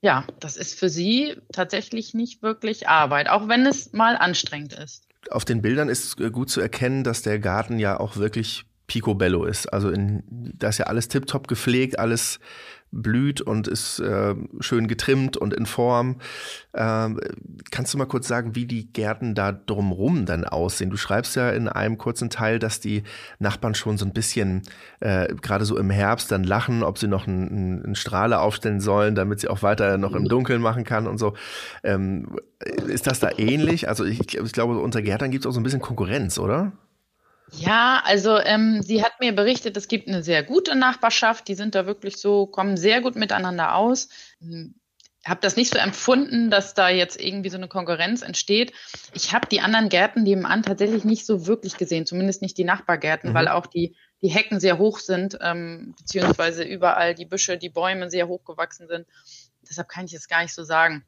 ja, 0.00 0.24
das 0.40 0.56
ist 0.56 0.78
für 0.78 0.88
sie 0.88 1.36
tatsächlich 1.52 2.14
nicht 2.14 2.42
wirklich 2.42 2.88
Arbeit, 2.88 3.28
auch 3.28 3.48
wenn 3.48 3.66
es 3.66 3.92
mal 3.92 4.16
anstrengend 4.16 4.72
ist. 4.72 5.04
Auf 5.30 5.44
den 5.44 5.62
Bildern 5.62 5.88
ist 5.88 6.20
äh, 6.20 6.30
gut 6.30 6.50
zu 6.50 6.60
erkennen, 6.60 7.04
dass 7.04 7.22
der 7.22 7.38
Garten 7.38 7.78
ja 7.78 7.98
auch 7.98 8.16
wirklich 8.16 8.64
picobello 8.88 9.44
ist. 9.44 9.72
Also 9.72 9.90
in, 9.90 10.24
da 10.28 10.70
ist 10.70 10.78
ja 10.78 10.86
alles 10.86 11.06
tiptop 11.06 11.46
gepflegt, 11.46 11.98
alles 12.00 12.40
blüht 12.90 13.42
und 13.42 13.68
ist 13.68 13.98
äh, 14.00 14.34
schön 14.60 14.88
getrimmt 14.88 15.36
und 15.36 15.52
in 15.52 15.66
Form. 15.66 16.16
Äh, 16.72 17.10
kannst 17.70 17.92
du 17.92 17.98
mal 17.98 18.06
kurz 18.06 18.26
sagen, 18.26 18.54
wie 18.54 18.64
die 18.64 18.90
Gärten 18.90 19.34
da 19.34 19.52
drumrum 19.52 20.24
dann 20.24 20.44
aussehen? 20.44 20.88
Du 20.88 20.96
schreibst 20.96 21.36
ja 21.36 21.50
in 21.50 21.68
einem 21.68 21.98
kurzen 21.98 22.30
Teil, 22.30 22.58
dass 22.58 22.80
die 22.80 23.02
Nachbarn 23.38 23.74
schon 23.74 23.98
so 23.98 24.06
ein 24.06 24.14
bisschen, 24.14 24.62
äh, 25.00 25.34
gerade 25.34 25.66
so 25.66 25.76
im 25.76 25.90
Herbst, 25.90 26.32
dann 26.32 26.44
lachen, 26.44 26.82
ob 26.82 26.98
sie 26.98 27.08
noch 27.08 27.26
einen, 27.26 27.84
einen 27.84 27.94
Strahler 27.94 28.40
aufstellen 28.40 28.80
sollen, 28.80 29.14
damit 29.14 29.40
sie 29.40 29.48
auch 29.48 29.62
weiter 29.62 29.98
noch 29.98 30.14
im 30.14 30.26
Dunkeln 30.26 30.62
machen 30.62 30.84
kann 30.84 31.06
und 31.06 31.18
so. 31.18 31.34
Ähm, 31.82 32.38
ist 32.86 33.06
das 33.06 33.20
da 33.20 33.30
ähnlich? 33.36 33.88
Also 33.88 34.04
ich, 34.04 34.34
ich 34.34 34.52
glaube, 34.52 34.78
unter 34.78 35.02
Gärtern 35.02 35.30
gibt 35.30 35.44
es 35.44 35.46
auch 35.46 35.52
so 35.52 35.60
ein 35.60 35.64
bisschen 35.64 35.80
Konkurrenz, 35.80 36.38
oder? 36.38 36.72
Ja, 37.52 38.02
also 38.04 38.38
ähm, 38.38 38.82
sie 38.82 39.02
hat 39.02 39.20
mir 39.20 39.34
berichtet, 39.34 39.76
es 39.76 39.88
gibt 39.88 40.08
eine 40.08 40.22
sehr 40.22 40.42
gute 40.42 40.74
Nachbarschaft, 40.74 41.48
die 41.48 41.54
sind 41.54 41.74
da 41.74 41.86
wirklich 41.86 42.16
so, 42.16 42.46
kommen 42.46 42.76
sehr 42.76 43.00
gut 43.00 43.16
miteinander 43.16 43.74
aus. 43.74 44.08
Hm, 44.40 44.74
habe 45.28 45.40
das 45.40 45.56
nicht 45.56 45.72
so 45.72 45.78
empfunden, 45.78 46.50
dass 46.50 46.74
da 46.74 46.88
jetzt 46.88 47.20
irgendwie 47.20 47.50
so 47.50 47.56
eine 47.56 47.68
Konkurrenz 47.68 48.22
entsteht. 48.22 48.72
Ich 49.12 49.34
habe 49.34 49.46
die 49.46 49.60
anderen 49.60 49.88
Gärten 49.88 50.22
nebenan 50.22 50.62
tatsächlich 50.62 51.04
nicht 51.04 51.26
so 51.26 51.46
wirklich 51.46 51.76
gesehen, 51.76 52.06
zumindest 52.06 52.40
nicht 52.40 52.56
die 52.56 52.64
Nachbargärten, 52.64 53.30
mhm. 53.30 53.34
weil 53.34 53.48
auch 53.48 53.66
die, 53.66 53.94
die 54.22 54.28
Hecken 54.28 54.60
sehr 54.60 54.78
hoch 54.78 54.98
sind, 54.98 55.38
ähm, 55.40 55.94
beziehungsweise 55.98 56.62
überall 56.64 57.14
die 57.14 57.26
Büsche, 57.26 57.58
die 57.58 57.68
Bäume 57.68 58.10
sehr 58.10 58.28
hoch 58.28 58.44
gewachsen 58.44 58.88
sind. 58.88 59.06
Deshalb 59.68 59.88
kann 59.88 60.06
ich 60.06 60.14
es 60.14 60.28
gar 60.28 60.42
nicht 60.42 60.54
so 60.54 60.64
sagen. 60.64 61.04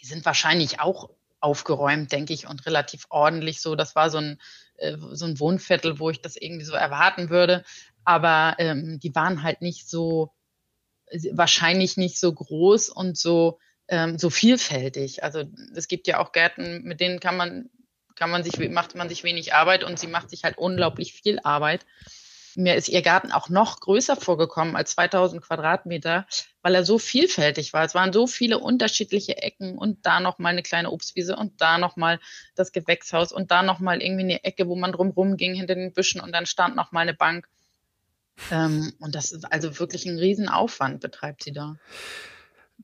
Die 0.00 0.06
sind 0.06 0.24
wahrscheinlich 0.24 0.80
auch 0.80 1.10
aufgeräumt, 1.40 2.12
denke 2.12 2.34
ich, 2.34 2.46
und 2.46 2.66
relativ 2.66 3.06
ordentlich 3.08 3.60
so. 3.60 3.76
Das 3.76 3.94
war 3.94 4.10
so 4.10 4.18
ein 4.18 4.38
so 5.12 5.26
ein 5.26 5.40
Wohnviertel, 5.40 5.98
wo 5.98 6.10
ich 6.10 6.20
das 6.20 6.36
irgendwie 6.36 6.64
so 6.64 6.74
erwarten 6.74 7.30
würde. 7.30 7.64
Aber 8.04 8.56
ähm, 8.58 8.98
die 9.00 9.14
waren 9.14 9.42
halt 9.42 9.60
nicht 9.60 9.88
so, 9.88 10.32
wahrscheinlich 11.32 11.96
nicht 11.96 12.18
so 12.18 12.32
groß 12.32 12.88
und 12.90 13.18
so, 13.18 13.58
ähm, 13.88 14.18
so 14.18 14.30
vielfältig. 14.30 15.24
Also 15.24 15.44
es 15.74 15.88
gibt 15.88 16.06
ja 16.06 16.18
auch 16.18 16.32
Gärten, 16.32 16.82
mit 16.84 17.00
denen 17.00 17.20
kann 17.20 17.36
man, 17.36 17.70
kann 18.14 18.30
man 18.30 18.44
sich, 18.44 18.58
macht 18.70 18.94
man 18.94 19.08
sich 19.08 19.24
wenig 19.24 19.54
Arbeit 19.54 19.84
und 19.84 19.98
sie 19.98 20.06
macht 20.06 20.30
sich 20.30 20.44
halt 20.44 20.58
unglaublich 20.58 21.12
viel 21.12 21.40
Arbeit 21.42 21.84
mir 22.58 22.74
ist 22.74 22.88
ihr 22.88 23.02
Garten 23.02 23.30
auch 23.30 23.48
noch 23.48 23.78
größer 23.78 24.16
vorgekommen 24.16 24.74
als 24.74 24.90
2000 24.92 25.42
Quadratmeter, 25.42 26.26
weil 26.68 26.74
er 26.74 26.84
so 26.84 26.98
vielfältig 26.98 27.72
war. 27.72 27.82
Es 27.82 27.94
waren 27.94 28.12
so 28.12 28.26
viele 28.26 28.58
unterschiedliche 28.58 29.38
Ecken 29.38 29.78
und 29.78 30.04
da 30.04 30.20
noch 30.20 30.38
mal 30.38 30.50
eine 30.50 30.62
kleine 30.62 30.90
Obstwiese 30.90 31.34
und 31.34 31.62
da 31.62 31.78
noch 31.78 31.96
mal 31.96 32.20
das 32.56 32.72
Gewächshaus 32.72 33.32
und 33.32 33.50
da 33.50 33.62
noch 33.62 33.80
mal 33.80 34.02
irgendwie 34.02 34.24
eine 34.24 34.44
Ecke, 34.44 34.68
wo 34.68 34.76
man 34.76 34.92
drumherum 34.92 35.38
ging 35.38 35.54
hinter 35.54 35.74
den 35.74 35.94
Büschen 35.94 36.20
und 36.20 36.30
dann 36.32 36.44
stand 36.44 36.76
noch 36.76 36.92
mal 36.92 37.00
eine 37.00 37.14
Bank. 37.14 37.48
Ähm, 38.50 38.92
und 39.00 39.14
das 39.14 39.32
ist 39.32 39.50
also 39.50 39.78
wirklich 39.78 40.04
ein 40.04 40.18
Riesenaufwand, 40.18 41.00
betreibt 41.00 41.42
sie 41.42 41.52
da. 41.52 41.76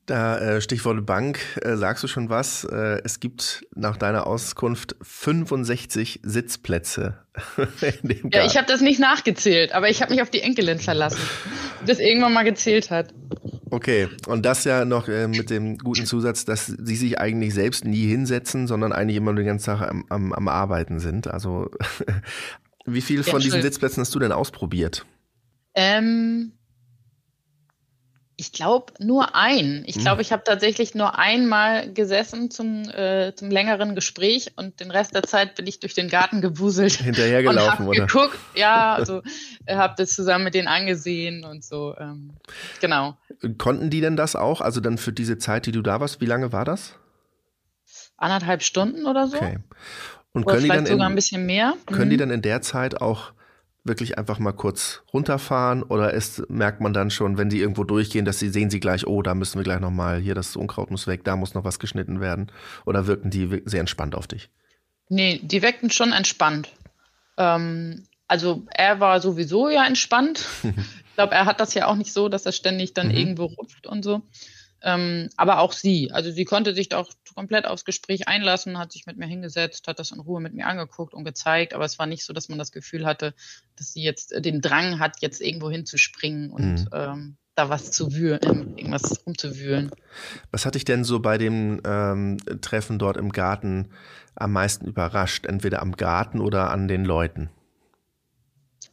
Da 0.07 0.38
äh, 0.38 0.61
Stichwort 0.62 1.05
Bank, 1.05 1.41
äh, 1.62 1.76
sagst 1.76 2.03
du 2.03 2.09
schon 2.09 2.29
was? 2.29 2.64
Äh, 2.64 3.03
es 3.05 3.21
gibt 3.21 3.67
nach 3.75 3.97
deiner 3.97 4.26
Auskunft 4.26 4.97
65 5.03 6.21
Sitzplätze. 6.23 7.19
in 8.03 8.09
dem 8.09 8.31
ja, 8.31 8.45
ich 8.45 8.57
habe 8.57 8.67
das 8.67 8.81
nicht 8.81 9.00
nachgezählt, 9.00 9.73
aber 9.73 9.88
ich 9.88 10.03
habe 10.03 10.12
mich 10.12 10.23
auf 10.23 10.31
die 10.31 10.41
Enkelin 10.41 10.79
verlassen, 10.79 11.21
die 11.83 11.87
das 11.87 11.99
irgendwann 11.99 12.33
mal 12.33 12.45
gezählt 12.45 12.91
hat. 12.91 13.12
Okay, 13.75 14.09
und 14.28 14.47
das 14.47 14.62
ja 14.62 14.85
noch 14.85 15.09
äh, 15.09 15.26
mit 15.26 15.50
dem 15.50 15.78
guten 15.78 16.07
Zusatz, 16.07 16.45
dass 16.45 16.66
sie 16.66 16.95
sich 16.95 17.19
eigentlich 17.19 17.54
selbst 17.54 17.85
nie 17.85 18.07
hinsetzen, 18.07 18.69
sondern 18.69 18.93
eigentlich 18.93 19.16
immer 19.16 19.35
den 19.35 19.47
ganzen 19.47 19.64
Tag 19.66 19.90
am, 19.90 20.04
am, 20.11 20.33
am 20.33 20.47
Arbeiten 20.47 21.00
sind. 21.00 21.26
Also 21.26 21.73
wie 22.87 23.00
viel 23.00 23.25
von 23.25 23.40
ja, 23.40 23.47
diesen 23.47 23.62
Sitzplätzen 23.62 24.02
hast 24.02 24.14
du 24.14 24.21
denn 24.21 24.31
ausprobiert? 24.31 25.04
Ähm, 25.75 26.52
ich 28.37 28.53
glaube 28.53 28.93
nur 28.99 29.35
ein. 29.37 29.85
Ich 29.87 29.99
glaube, 29.99 30.17
hm. 30.17 30.21
ich 30.23 30.33
habe 30.33 30.43
tatsächlich 30.45 30.95
nur 30.95 31.19
einmal 31.19 31.93
gesessen 31.93 32.50
zum, 32.50 32.88
äh, 32.91 33.33
zum 33.35 33.50
längeren 33.50 33.95
Gespräch 33.95 34.53
und 34.57 34.81
den 34.81 34.91
Rest 34.91 35.14
der 35.14 35.23
Zeit 35.23 35.55
bin 35.55 35.67
ich 35.67 35.81
durch 35.81 35.95
den 35.95 36.09
Garten 36.09 36.41
gewuselt. 36.41 36.95
Hinterhergelaufen, 36.95 37.87
oder? 37.88 38.07
Geguckt, 38.07 38.38
ja, 38.55 38.95
also 38.97 39.23
äh, 39.67 39.76
habe 39.76 39.95
das 39.97 40.11
zusammen 40.11 40.45
mit 40.45 40.55
denen 40.55 40.69
angesehen 40.69 41.45
und 41.45 41.64
so. 41.64 41.95
Ähm, 41.99 42.33
genau. 42.81 43.17
Konnten 43.59 43.91
die 43.91 44.00
denn 44.00 44.17
das 44.17 44.35
auch? 44.35 44.61
Also 44.61 44.81
dann 44.81 44.99
für 44.99 45.12
diese 45.12 45.38
Zeit, 45.38 45.67
die 45.67 45.73
du 45.73 45.83
da 45.83 46.00
warst, 46.00 46.21
wie 46.21 46.26
lange 46.26 46.53
war 46.53 46.64
das? 46.64 46.97
Anderthalb 48.17 48.62
Stunden 48.62 49.07
oder 49.07 49.29
so. 49.29 49.37
Okay. 49.37 49.59
Und 50.33 50.47
können 50.47 50.62
die 50.62 50.69
dann 50.69 50.87
sogar 50.87 51.07
in, 51.07 51.12
ein 51.12 51.14
bisschen 51.14 51.47
mehr. 51.47 51.75
Können 51.87 52.07
mhm. 52.07 52.11
die 52.11 52.17
dann 52.17 52.31
in 52.31 52.43
der 52.43 52.61
Zeit 52.62 53.00
auch 53.00 53.33
wirklich 53.85 54.19
einfach 54.19 54.38
mal 54.38 54.53
kurz 54.53 55.03
runterfahren 55.12 55.83
oder 55.83 56.12
ist, 56.12 56.49
merkt 56.49 56.81
man 56.81 56.95
dann 56.95 57.11
schon, 57.11 57.37
wenn 57.37 57.50
die 57.50 57.61
irgendwo 57.61 57.85
durchgehen, 57.85 58.25
dass 58.25 58.38
sie 58.38 58.49
sehen 58.49 58.71
sie 58.71 58.81
gleich, 58.81 59.07
oh, 59.07 59.23
da 59.23 59.35
müssen 59.35 59.59
wir 59.59 59.64
gleich 59.64 59.81
nochmal, 59.81 60.21
hier 60.21 60.35
das 60.35 60.57
Unkraut 60.57 60.91
muss 60.91 61.07
weg, 61.07 61.23
da 61.25 61.37
muss 61.37 61.55
noch 61.55 61.64
was 61.64 61.79
geschnitten 61.79 62.21
werden 62.21 62.50
oder 62.87 63.07
wirken 63.07 63.31
die 63.31 63.62
sehr 63.67 63.81
entspannt 63.81 64.14
auf 64.14 64.26
dich? 64.26 64.49
Nee, 65.11 65.41
die 65.43 65.62
wirkten 65.62 65.91
schon 65.91 66.12
entspannt. 66.12 66.71
Ähm, 67.37 68.07
also 68.26 68.64
er 68.71 69.00
war 69.00 69.21
sowieso 69.21 69.69
ja 69.69 69.85
entspannt. 69.87 70.47
ich 70.62 71.14
glaube, 71.14 71.35
er 71.35 71.45
hat 71.45 71.61
das 71.61 71.75
ja 71.75 71.87
auch 71.87 71.97
nicht 71.97 72.12
so, 72.12 72.31
dass 72.31 72.47
er 72.47 72.53
ständig 72.53 72.95
dann 72.95 73.09
mhm. 73.09 73.14
irgendwo 73.14 73.45
rupft 73.45 73.87
und 73.87 74.03
so. 74.03 74.23
Ähm, 74.87 75.31
aber 75.38 75.61
auch 75.61 75.73
sie. 75.73 76.11
Also 76.12 76.31
sie 76.31 76.45
konnte 76.45 76.75
sich 76.75 76.95
auch 76.95 77.11
komplett 77.35 77.67
aufs 77.67 77.87
Gespräch 77.87 78.29
einlassen, 78.29 78.79
hat 78.79 78.93
sich 78.93 79.07
mit 79.07 79.17
mir 79.17 79.26
hingesetzt, 79.26 79.88
hat 79.88 79.99
das 79.99 80.11
in 80.11 80.21
Ruhe 80.21 80.43
mit 80.43 80.53
mir 80.53 80.67
angeguckt 80.67 81.14
und 81.14 81.25
gezeigt. 81.25 81.73
Aber 81.73 81.87
es 81.87 81.99
war 81.99 82.07
nicht 82.07 82.23
so, 82.23 82.35
dass 82.35 82.50
man 82.50 82.59
das 82.59 82.71
Gefühl 82.71 83.07
hatte, 83.07 83.33
dass 83.76 83.95
sie 83.95 84.03
jetzt 84.03 84.35
den 84.45 84.61
Drang 84.61 84.99
hat, 84.99 85.23
jetzt 85.23 85.41
irgendwo 85.41 85.71
hinzuspringen 85.71 86.50
und 86.50 86.75
mhm. 86.75 86.88
ähm, 86.93 87.37
da 87.55 87.71
was 87.71 87.93
zu 87.93 88.12
wühlen, 88.12 88.76
irgendwas 88.76 89.25
rumzuwühlen. 89.25 89.91
Was 90.50 90.67
hat 90.67 90.75
dich 90.75 90.85
denn 90.85 91.03
so 91.03 91.21
bei 91.21 91.38
dem 91.38 91.81
ähm, 91.87 92.37
Treffen 92.61 92.99
dort 92.99 93.17
im 93.17 93.33
Garten 93.33 93.88
am 94.35 94.53
meisten 94.53 94.87
überrascht? 94.87 95.47
Entweder 95.47 95.81
am 95.81 95.93
Garten 95.93 96.41
oder 96.41 96.71
an 96.71 96.88
den 96.88 97.07
Leuten? 97.07 97.49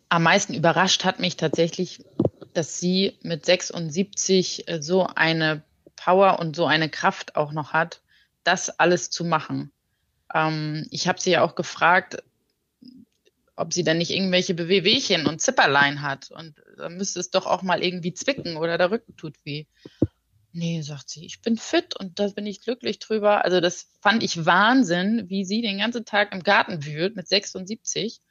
Am 0.08 0.24
meisten 0.24 0.54
überrascht 0.54 1.04
hat 1.04 1.20
mich 1.20 1.36
tatsächlich, 1.36 2.06
dass 2.54 2.80
sie 2.80 3.18
mit 3.24 3.46
76 3.46 4.70
äh, 4.70 4.82
so 4.82 5.06
eine 5.08 5.64
Power 6.04 6.40
und 6.40 6.56
so 6.56 6.66
eine 6.66 6.90
Kraft 6.90 7.36
auch 7.36 7.52
noch 7.52 7.74
hat, 7.74 8.02
das 8.44 8.80
alles 8.80 9.12
zu 9.12 9.24
machen. 9.24 9.72
Ähm, 10.34 10.88
ich 10.90 11.08
habe 11.08 11.22
sie 11.22 11.32
ja 11.32 11.44
auch 11.44 11.54
gefragt, 11.54 12.24
ob 13.56 13.72
sie 13.74 13.84
denn 13.84 14.00
nicht 14.00 14.10
irgendwelche 14.10 14.56
Bewehwehchen 14.56 15.28
und 15.28 15.42
Zipperlein 15.42 16.02
hat. 16.02 16.32
Und 16.32 16.56
da 16.78 16.90
müsste 16.90 17.20
es 17.20 17.30
doch 17.30 17.46
auch 17.46 17.62
mal 17.62 17.84
irgendwie 17.84 18.14
zwicken 18.14 18.58
oder 18.58 18.80
der 18.80 18.90
Rücken 18.90 19.16
tut 19.16 19.36
weh. 19.46 19.66
Nee, 20.54 20.82
sagt 20.82 21.10
sie, 21.10 21.26
ich 21.26 21.42
bin 21.42 21.56
fit 21.56 21.96
und 21.96 22.20
da 22.20 22.28
bin 22.30 22.48
ich 22.48 22.62
glücklich 22.62 22.98
drüber. 22.98 23.46
Also 23.46 23.62
das 23.62 23.88
fand 24.02 24.24
ich 24.24 24.46
Wahnsinn, 24.46 25.30
wie 25.30 25.46
sie 25.46 25.62
den 25.62 25.78
ganzen 25.78 26.04
Tag 26.04 26.34
im 26.34 26.42
Garten 26.42 26.84
wühlt 26.84 27.16
mit 27.16 27.28
76 27.28 28.22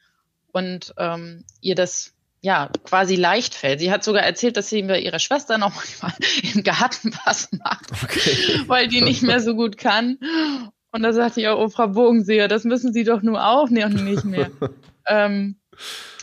und 0.49 0.93
ähm, 0.99 1.45
ihr 1.61 1.77
das 1.77 2.15
ja, 2.42 2.70
quasi 2.85 3.16
leicht 3.16 3.54
fällt. 3.54 3.80
Sie 3.80 3.92
hat 3.92 4.02
sogar 4.02 4.23
erzählt, 4.23 4.56
dass 4.56 4.68
sie 4.68 4.82
bei 4.82 5.00
ihrer 5.00 5.18
Schwester 5.18 5.59
noch 5.59 5.75
manchmal 5.75 6.14
im 6.54 6.62
Garten 6.62 7.14
was 7.25 7.50
macht, 7.52 7.92
okay. 8.02 8.62
weil 8.66 8.88
die 8.88 9.02
nicht 9.02 9.23
mehr 9.23 9.40
so 9.40 9.54
gut 9.54 9.76
kann. 9.76 10.18
Und 10.92 11.02
da 11.02 11.12
sagte 11.12 11.40
ich 11.40 11.49
auch, 11.49 11.59
oh, 11.59 11.68
Frau 11.68 11.88
Bogenseher, 11.88 12.49
das 12.49 12.64
müssen 12.64 12.92
Sie 12.92 13.04
doch 13.04 13.23
nur 13.23 13.44
auch 13.44 13.68
nicht 13.68 14.25
mehr. 14.25 14.50
ähm, 15.06 15.61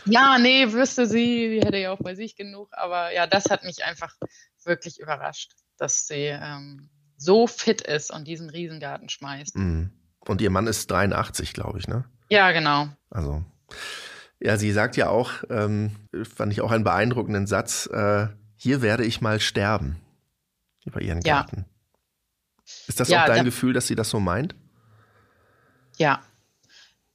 ja, 0.04 0.38
nee, 0.38 0.72
wüsste 0.72 1.06
sie, 1.06 1.48
die 1.48 1.66
hätte 1.66 1.78
ja 1.78 1.92
auch 1.92 1.98
bei 1.98 2.14
sich 2.14 2.36
genug. 2.36 2.68
Aber 2.72 3.12
ja, 3.12 3.26
das 3.26 3.46
hat 3.50 3.64
mich 3.64 3.84
einfach 3.84 4.14
wirklich 4.64 4.98
überrascht, 5.00 5.52
dass 5.76 6.06
sie 6.06 6.26
ähm, 6.26 6.90
so 7.16 7.46
fit 7.46 7.82
ist 7.82 8.12
und 8.12 8.26
diesen 8.26 8.50
Riesengarten 8.50 9.08
schmeißt. 9.08 9.56
Mhm. 9.56 9.90
Und 10.20 10.40
ihr 10.40 10.50
Mann 10.50 10.66
ist 10.66 10.90
83, 10.90 11.52
glaube 11.52 11.78
ich, 11.78 11.88
ne? 11.88 12.04
Ja, 12.28 12.52
genau. 12.52 12.88
Also 13.10 13.44
ja, 14.40 14.56
sie 14.56 14.72
sagt 14.72 14.96
ja 14.96 15.08
auch, 15.08 15.32
ähm, 15.50 15.92
fand 16.22 16.52
ich 16.52 16.60
auch 16.60 16.70
einen 16.70 16.84
beeindruckenden 16.84 17.46
Satz, 17.46 17.86
äh, 17.92 18.28
hier 18.56 18.82
werde 18.82 19.04
ich 19.04 19.20
mal 19.20 19.40
sterben 19.40 20.00
über 20.84 21.00
ihren 21.00 21.20
Garten. 21.20 21.64
Ja. 21.66 22.72
Ist 22.86 23.00
das 23.00 23.08
ja, 23.08 23.22
auch 23.22 23.26
dein 23.26 23.38
da, 23.38 23.42
Gefühl, 23.44 23.72
dass 23.72 23.86
sie 23.86 23.94
das 23.94 24.10
so 24.10 24.20
meint? 24.20 24.54
Ja, 25.96 26.22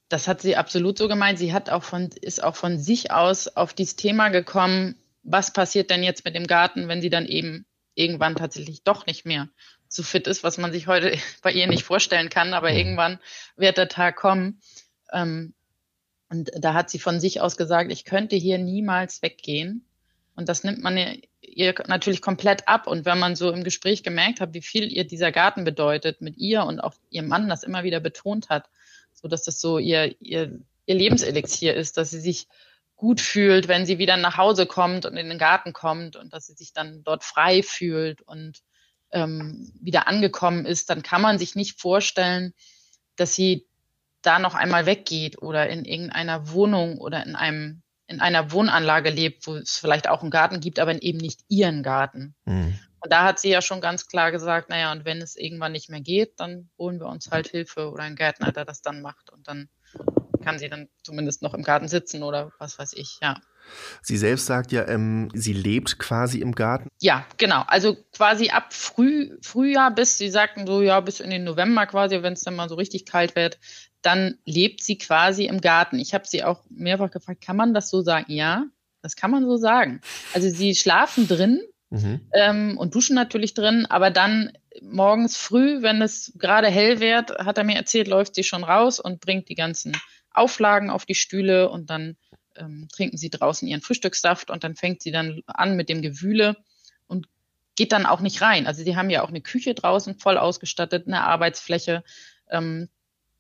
das 0.10 0.28
hat 0.28 0.42
sie 0.42 0.56
absolut 0.56 0.98
so 0.98 1.08
gemeint. 1.08 1.40
Sie 1.40 1.54
hat 1.54 1.70
auch 1.70 1.84
von, 1.84 2.10
ist 2.22 2.44
auch 2.44 2.56
von 2.56 2.78
sich 2.78 3.12
aus 3.12 3.48
auf 3.48 3.74
dieses 3.74 3.96
Thema 3.96 4.30
gekommen, 4.30 4.96
was 5.24 5.54
passiert 5.54 5.90
denn 5.90 6.04
jetzt 6.04 6.26
mit 6.26 6.36
dem 6.36 6.48
Garten, 6.48 6.88
wenn 6.88 7.02
sie 7.02 7.10
dann 7.10 7.26
eben 7.26 7.66
irgendwann 7.96 8.36
tatsächlich 8.36 8.84
doch 8.84 9.06
nicht 9.06 9.26
mehr 9.26 9.50
so 9.88 10.04
fit 10.04 10.28
ist, 10.28 10.44
was 10.44 10.58
man 10.58 10.72
sich 10.72 10.88
heute 10.88 11.18
bei 11.42 11.52
ihr 11.52 11.68
nicht 11.68 11.84
vorstellen 11.84 12.30
kann, 12.30 12.54
aber 12.54 12.72
mhm. 12.72 12.78
irgendwann 12.78 13.20
wird 13.56 13.78
der 13.78 13.88
Tag 13.88 14.16
kommen. 14.16 14.60
Ähm, 15.12 15.54
und 16.34 16.50
da 16.58 16.74
hat 16.74 16.90
sie 16.90 16.98
von 16.98 17.20
sich 17.20 17.42
aus 17.42 17.58
gesagt, 17.58 17.92
ich 17.92 18.06
könnte 18.06 18.36
hier 18.36 18.58
niemals 18.58 19.22
weggehen. 19.22 19.86
Und 20.36 20.50
das 20.50 20.64
nimmt 20.64 20.82
man 20.82 20.98
ihr 21.42 21.76
natürlich 21.86 22.24
komplett 22.24 22.68
ab. 22.68 22.88
Und 22.88 23.06
wenn 23.06 23.20
man 23.20 23.36
so 23.36 23.52
im 23.52 23.64
Gespräch 23.64 24.02
gemerkt 24.02 24.40
hat, 24.40 24.56
wie 24.56 24.64
viel 24.64 24.92
ihr 24.92 25.06
dieser 25.06 25.32
Garten 25.32 25.64
bedeutet 25.64 26.22
mit 26.22 26.36
ihr 26.38 26.64
und 26.64 26.80
auch 26.80 26.96
ihrem 27.12 27.28
Mann 27.28 27.50
das 27.50 27.62
immer 27.62 27.84
wieder 27.84 28.00
betont 28.00 28.50
hat, 28.50 28.68
so 29.14 29.28
dass 29.28 29.44
das 29.44 29.62
so 29.62 29.78
ihr, 29.78 30.16
ihr, 30.22 30.60
ihr 30.88 30.96
Lebenselixier 30.96 31.76
ist, 31.76 31.98
dass 31.98 32.10
sie 32.10 32.20
sich 32.20 32.48
gut 32.96 33.22
fühlt, 33.22 33.68
wenn 33.68 33.86
sie 33.86 34.00
wieder 34.00 34.18
nach 34.18 34.38
Hause 34.38 34.66
kommt 34.66 35.06
und 35.06 35.16
in 35.16 35.30
den 35.30 35.38
Garten 35.38 35.72
kommt 35.72 36.16
und 36.16 36.34
dass 36.34 36.48
sie 36.48 36.54
sich 36.54 36.74
dann 36.74 37.04
dort 37.04 37.24
frei 37.24 37.62
fühlt 37.62 38.24
und 38.24 38.64
ähm, 39.12 39.72
wieder 39.80 40.08
angekommen 40.08 40.66
ist, 40.66 40.90
dann 40.90 41.04
kann 41.04 41.22
man 41.22 41.38
sich 41.38 41.54
nicht 41.54 41.80
vorstellen, 41.80 42.56
dass 43.18 43.36
sie 43.36 43.68
da 44.26 44.40
noch 44.40 44.56
einmal 44.56 44.86
weggeht 44.86 45.42
oder 45.42 45.70
in 45.70 45.86
irgendeiner 45.86 46.52
Wohnung 46.52 46.98
oder 46.98 47.26
in 47.26 47.36
einem 47.36 47.82
in 48.08 48.20
einer 48.20 48.52
Wohnanlage 48.52 49.10
lebt, 49.10 49.48
wo 49.48 49.56
es 49.56 49.78
vielleicht 49.78 50.10
auch 50.10 50.22
einen 50.22 50.32
Garten 50.32 50.60
gibt, 50.60 50.80
aber 50.80 51.02
eben 51.02 51.18
nicht 51.18 51.42
ihren 51.48 51.84
Garten. 51.84 52.36
Mhm. 52.46 52.78
Und 53.00 53.12
da 53.12 53.24
hat 53.26 53.40
sie 53.40 53.50
ja 53.50 53.62
schon 53.62 53.82
ganz 53.82 54.08
klar 54.08 54.32
gesagt, 54.32 54.70
naja, 54.70 54.92
und 54.92 55.04
wenn 55.04 55.22
es 55.22 55.36
irgendwann 55.36 55.72
nicht 55.72 55.90
mehr 55.90 56.02
geht, 56.02 56.40
dann 56.40 56.70
holen 56.78 57.00
wir 57.00 57.08
uns 57.08 57.32
halt 57.32 57.48
Hilfe 57.48 57.90
oder 57.90 58.04
einen 58.04 58.16
Gärtner, 58.16 58.52
der 58.52 58.66
das 58.66 58.82
dann 58.82 59.02
macht. 59.02 59.30
Und 59.30 59.48
dann 59.48 59.70
kann 60.44 60.60
sie 60.60 60.70
dann 60.70 60.90
zumindest 61.04 61.42
noch 61.42 61.54
im 61.54 61.64
Garten 61.64 61.88
sitzen 61.88 62.24
oder 62.24 62.52
was 62.60 62.78
weiß 62.80 62.94
ich, 62.94 63.20
ja. 63.22 63.38
Sie 64.02 64.18
selbst 64.18 64.46
sagt 64.46 64.72
ja, 64.72 64.88
ähm, 64.88 65.30
sie 65.34 65.54
lebt 65.54 65.98
quasi 65.98 66.40
im 66.40 66.54
Garten. 66.54 66.90
Ja, 67.02 67.26
genau. 67.38 67.64
Also 67.68 67.98
quasi 68.16 68.50
ab 68.50 68.74
Früh, 68.74 69.38
Frühjahr 69.42 69.94
bis, 69.94 70.18
sie 70.18 70.30
sagten 70.30 70.68
so, 70.68 70.82
ja, 70.82 71.00
bis 71.00 71.20
in 71.20 71.30
den 71.30 71.44
November 71.44 71.86
quasi, 71.86 72.22
wenn 72.22 72.34
es 72.34 72.42
dann 72.42 72.56
mal 72.56 72.70
so 72.70 72.76
richtig 72.76 73.06
kalt 73.06 73.36
wird, 73.36 73.60
dann 74.02 74.38
lebt 74.46 74.84
sie 74.84 74.98
quasi 74.98 75.46
im 75.46 75.62
Garten. 75.62 75.98
Ich 75.98 76.14
habe 76.14 76.28
sie 76.28 76.44
auch 76.44 76.62
mehrfach 76.70 77.12
gefragt, 77.12 77.42
kann 77.42 77.56
man 77.56 77.74
das 77.74 77.90
so 77.90 78.02
sagen? 78.02 78.32
Ja, 78.32 78.66
das 79.02 79.16
kann 79.16 79.32
man 79.32 79.46
so 79.46 79.58
sagen. 79.58 80.02
Also 80.34 80.50
sie 80.50 80.76
schlafen 80.76 81.28
drin 81.28 81.62
mhm. 81.90 82.22
ähm, 82.34 82.78
und 82.78 82.96
duschen 82.96 83.16
natürlich 83.16 83.54
drin, 83.54 83.86
aber 83.90 84.12
dann 84.12 84.52
morgens 84.82 85.38
früh, 85.38 85.82
wenn 85.82 86.02
es 86.02 86.34
gerade 86.38 86.68
hell 86.68 87.00
wird, 87.00 87.32
hat 87.38 87.58
er 87.58 87.64
mir 87.64 87.76
erzählt, 87.76 88.08
läuft 88.08 88.36
sie 88.36 88.44
schon 88.44 88.64
raus 88.64 89.00
und 89.00 89.22
bringt 89.22 89.50
die 89.50 89.56
ganzen 89.56 89.96
Auflagen 90.34 90.90
auf 90.90 91.06
die 91.06 91.16
Stühle 91.16 91.70
und 91.70 91.90
dann 91.90 92.18
ähm, 92.56 92.88
trinken 92.92 93.18
sie 93.18 93.30
draußen 93.30 93.68
ihren 93.68 93.82
Frühstückssaft 93.82 94.50
und 94.50 94.64
dann 94.64 94.76
fängt 94.76 95.02
sie 95.02 95.12
dann 95.12 95.42
an 95.48 95.76
mit 95.76 95.90
dem 95.90 96.02
Gewühle 96.02 96.58
und 97.08 97.28
geht 97.76 97.92
dann 97.92 98.06
auch 98.06 98.20
nicht 98.20 98.42
rein. 98.42 98.68
Also 98.68 98.84
sie 98.84 98.96
haben 98.96 99.10
ja 99.10 99.24
auch 99.24 99.30
eine 99.30 99.42
Küche 99.42 99.74
draußen 99.74 100.16
voll 100.16 100.38
ausgestattet, 100.38 101.08
eine 101.08 101.24
Arbeitsfläche. 101.24 102.04
Ähm, 102.50 102.90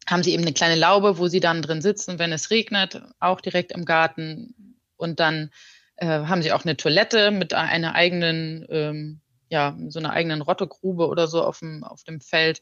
haben 0.07 0.23
sie 0.23 0.33
eben 0.33 0.43
eine 0.43 0.53
kleine 0.53 0.75
Laube, 0.75 1.17
wo 1.17 1.27
sie 1.27 1.39
dann 1.39 1.61
drin 1.61 1.81
sitzen, 1.81 2.19
wenn 2.19 2.33
es 2.33 2.49
regnet, 2.49 3.01
auch 3.19 3.39
direkt 3.41 3.71
im 3.71 3.85
Garten. 3.85 4.77
Und 4.97 5.19
dann 5.19 5.51
äh, 5.95 6.07
haben 6.07 6.41
sie 6.41 6.51
auch 6.51 6.65
eine 6.65 6.75
Toilette 6.75 7.31
mit 7.31 7.53
einer 7.53 7.95
eigenen, 7.95 8.65
ähm, 8.69 9.21
ja, 9.49 9.77
so 9.87 9.99
einer 9.99 10.11
eigenen 10.11 10.41
Rottegrube 10.41 11.07
oder 11.07 11.27
so 11.27 11.43
auf 11.43 11.59
dem, 11.59 11.83
auf 11.83 12.03
dem 12.03 12.19
Feld 12.19 12.61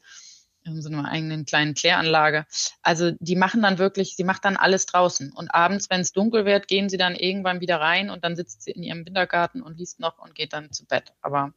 in 0.64 0.82
so 0.82 0.90
einer 0.90 1.10
eigenen 1.10 1.46
kleinen 1.46 1.74
Kläranlage. 1.74 2.46
Also 2.82 3.12
die 3.20 3.36
machen 3.36 3.62
dann 3.62 3.78
wirklich, 3.78 4.16
sie 4.16 4.24
macht 4.24 4.46
dann 4.46 4.58
alles 4.58 4.86
draußen. 4.86 5.32
Und 5.32 5.54
abends, 5.54 5.90
wenn 5.90 6.02
es 6.02 6.14
dunkel 6.14 6.46
wird, 6.46 6.68
gehen 6.68 6.90
sie 6.90 6.98
dann 6.98 7.16
irgendwann 7.16 7.62
wieder 7.62 7.80
rein 7.80 8.10
und 8.10 8.24
dann 8.24 8.36
sitzt 8.36 8.64
sie 8.64 8.72
in 8.72 8.84
ihrem 8.84 9.06
Wintergarten 9.06 9.62
und 9.62 9.78
liest 9.78 10.00
noch 10.00 10.20
und 10.20 10.36
geht 10.36 10.54
dann 10.54 10.72
zu 10.72 10.86
Bett. 10.86 11.14
Aber 11.22 11.54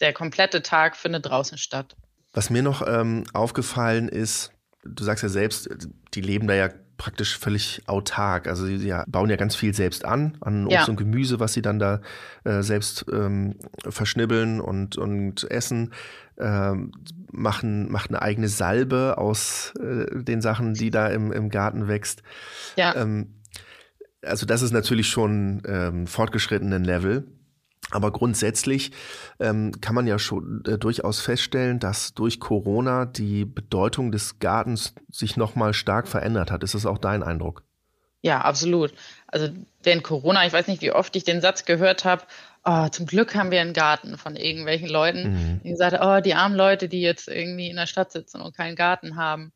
der 0.00 0.12
komplette 0.12 0.62
Tag 0.62 0.96
findet 0.96 1.26
draußen 1.26 1.58
statt. 1.58 1.96
Was 2.32 2.50
mir 2.50 2.62
noch 2.62 2.86
ähm, 2.86 3.24
aufgefallen 3.32 4.08
ist, 4.08 4.52
du 4.84 5.04
sagst 5.04 5.22
ja 5.22 5.28
selbst, 5.28 5.68
die 6.14 6.20
leben 6.20 6.46
da 6.46 6.54
ja 6.54 6.68
praktisch 6.96 7.38
völlig 7.38 7.82
autark. 7.86 8.46
Also 8.46 8.66
sie, 8.66 8.78
sie 8.78 8.94
bauen 9.06 9.30
ja 9.30 9.36
ganz 9.36 9.54
viel 9.54 9.74
selbst 9.74 10.04
an, 10.04 10.36
an 10.40 10.66
Obst 10.66 10.74
ja. 10.74 10.86
und 10.86 10.96
Gemüse, 10.96 11.40
was 11.40 11.52
sie 11.52 11.62
dann 11.62 11.78
da 11.78 12.00
äh, 12.44 12.62
selbst 12.62 13.06
ähm, 13.12 13.56
verschnibbeln 13.88 14.60
und, 14.60 14.96
und 14.96 15.50
essen. 15.50 15.92
Ähm, 16.38 16.92
machen, 17.36 17.90
machen 17.90 18.14
eine 18.14 18.22
eigene 18.22 18.48
Salbe 18.48 19.18
aus 19.18 19.74
äh, 19.80 20.22
den 20.22 20.40
Sachen, 20.40 20.74
die 20.74 20.90
da 20.90 21.08
im, 21.08 21.32
im 21.32 21.50
Garten 21.50 21.88
wächst. 21.88 22.22
Ja. 22.76 22.94
Ähm, 22.96 23.34
also 24.22 24.46
das 24.46 24.62
ist 24.62 24.72
natürlich 24.72 25.08
schon 25.08 25.62
ähm, 25.66 26.06
fortgeschrittenen 26.06 26.84
Level. 26.84 27.26
Aber 27.92 28.10
grundsätzlich 28.10 28.90
ähm, 29.38 29.72
kann 29.80 29.94
man 29.94 30.08
ja 30.08 30.18
schon 30.18 30.64
äh, 30.66 30.76
durchaus 30.76 31.20
feststellen, 31.20 31.78
dass 31.78 32.14
durch 32.14 32.40
Corona 32.40 33.06
die 33.06 33.44
Bedeutung 33.44 34.10
des 34.10 34.40
Gartens 34.40 34.94
sich 35.08 35.36
nochmal 35.36 35.72
stark 35.72 36.08
verändert 36.08 36.50
hat. 36.50 36.64
Ist 36.64 36.74
das 36.74 36.84
auch 36.84 36.98
dein 36.98 37.22
Eindruck? 37.22 37.62
Ja, 38.22 38.40
absolut. 38.40 38.92
Also 39.28 39.50
während 39.84 40.02
Corona, 40.02 40.44
ich 40.44 40.52
weiß 40.52 40.66
nicht, 40.66 40.82
wie 40.82 40.90
oft 40.90 41.14
ich 41.14 41.22
den 41.22 41.40
Satz 41.40 41.64
gehört 41.64 42.04
habe, 42.04 42.24
oh, 42.66 42.88
zum 42.88 43.06
Glück 43.06 43.34
haben 43.34 43.50
wir 43.50 43.60
einen 43.60 43.72
Garten 43.72 44.18
von 44.18 44.36
irgendwelchen 44.36 44.88
Leuten, 44.88 45.32
mhm. 45.32 45.60
die 45.62 45.70
gesagt 45.70 45.96
haben, 45.96 46.18
oh, 46.18 46.20
die 46.20 46.34
armen 46.34 46.56
Leute, 46.56 46.88
die 46.88 47.00
jetzt 47.00 47.28
irgendwie 47.28 47.70
in 47.70 47.76
der 47.76 47.86
Stadt 47.86 48.12
sitzen 48.12 48.40
und 48.40 48.56
keinen 48.56 48.76
Garten 48.76 49.16
haben. 49.16 49.52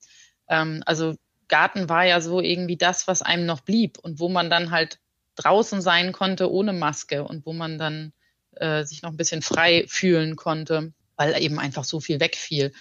Ähm, 0.48 0.82
also 0.86 1.16
Garten 1.48 1.88
war 1.88 2.04
ja 2.04 2.20
so 2.20 2.40
irgendwie 2.40 2.76
das, 2.76 3.08
was 3.08 3.22
einem 3.22 3.44
noch 3.44 3.60
blieb 3.60 3.98
und 3.98 4.20
wo 4.20 4.28
man 4.28 4.48
dann 4.48 4.70
halt 4.70 4.98
draußen 5.34 5.82
sein 5.82 6.12
konnte 6.12 6.50
ohne 6.50 6.72
Maske 6.72 7.24
und 7.24 7.44
wo 7.44 7.52
man 7.52 7.78
dann 7.78 8.12
äh, 8.52 8.84
sich 8.84 9.02
noch 9.02 9.10
ein 9.10 9.16
bisschen 9.16 9.42
frei 9.42 9.84
fühlen 9.88 10.36
konnte, 10.36 10.92
weil 11.16 11.40
eben 11.42 11.58
einfach 11.58 11.84
so 11.84 11.98
viel 11.98 12.20
wegfiel. 12.20 12.72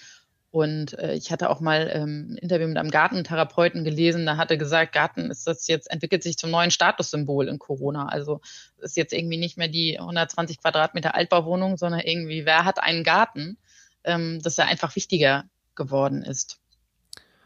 Und 0.52 0.98
äh, 0.98 1.14
ich 1.14 1.32
hatte 1.32 1.50
auch 1.50 1.60
mal 1.60 1.92
ähm, 1.94 2.32
ein 2.32 2.38
Interview 2.38 2.68
mit 2.68 2.78
einem 2.78 2.90
Gartentherapeuten 2.90 3.84
gelesen, 3.84 4.26
da 4.26 4.38
hatte 4.38 4.58
gesagt, 4.58 4.94
Garten 4.94 5.30
ist 5.30 5.46
das 5.46 5.68
jetzt, 5.68 5.92
entwickelt 5.92 6.24
sich 6.24 6.38
zum 6.38 6.50
neuen 6.50 6.72
Statussymbol 6.72 7.48
in 7.48 7.60
Corona. 7.60 8.08
Also 8.08 8.42
ist 8.80 8.98
jetzt 8.98 9.14
irgendwie 9.14 9.38
nicht 9.38 9.58
mehr 9.58 9.68
die 9.68 10.00
120 10.00 10.60
Quadratmeter 10.60 11.14
Altbauwohnung, 11.14 11.78
sondern 11.78 12.02
irgendwie, 12.02 12.46
wer 12.46 12.66
hat 12.66 12.82
einen 12.82 13.04
Garten, 13.04 13.58
ähm, 14.04 14.42
dass 14.42 14.58
er 14.58 14.66
einfach 14.66 14.96
wichtiger 14.96 15.46
geworden 15.76 16.24
ist. 16.24 16.60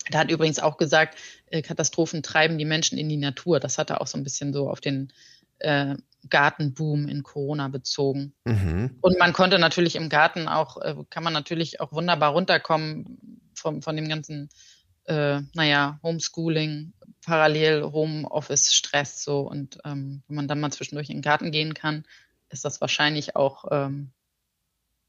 Da 0.09 0.19
hat 0.19 0.31
übrigens 0.31 0.59
auch 0.59 0.77
gesagt, 0.77 1.17
äh, 1.47 1.61
Katastrophen 1.61 2.23
treiben 2.23 2.57
die 2.57 2.65
Menschen 2.65 2.97
in 2.97 3.09
die 3.09 3.17
Natur. 3.17 3.59
Das 3.59 3.77
hat 3.77 3.89
er 3.89 4.01
auch 4.01 4.07
so 4.07 4.17
ein 4.17 4.23
bisschen 4.23 4.53
so 4.53 4.69
auf 4.69 4.79
den 4.79 5.11
äh, 5.59 5.95
Gartenboom 6.29 7.07
in 7.07 7.23
Corona 7.23 7.67
bezogen. 7.67 8.33
Mhm. 8.45 8.97
Und 9.01 9.19
man 9.19 9.33
konnte 9.33 9.59
natürlich 9.59 9.95
im 9.95 10.09
Garten 10.09 10.47
auch, 10.47 10.77
äh, 10.77 10.95
kann 11.09 11.23
man 11.23 11.33
natürlich 11.33 11.79
auch 11.79 11.91
wunderbar 11.91 12.31
runterkommen 12.31 13.41
von, 13.55 13.81
von 13.81 13.95
dem 13.95 14.09
ganzen, 14.09 14.49
äh, 15.05 15.41
naja, 15.53 15.99
Homeschooling, 16.03 16.93
parallel 17.25 17.83
Homeoffice-Stress 17.83 19.23
so. 19.23 19.41
Und 19.41 19.79
ähm, 19.85 20.23
wenn 20.27 20.35
man 20.35 20.47
dann 20.47 20.59
mal 20.59 20.71
zwischendurch 20.71 21.09
in 21.09 21.17
den 21.17 21.21
Garten 21.21 21.51
gehen 21.51 21.73
kann, 21.73 22.05
ist 22.49 22.65
das 22.65 22.81
wahrscheinlich 22.81 23.35
auch 23.35 23.65
ähm, 23.71 24.11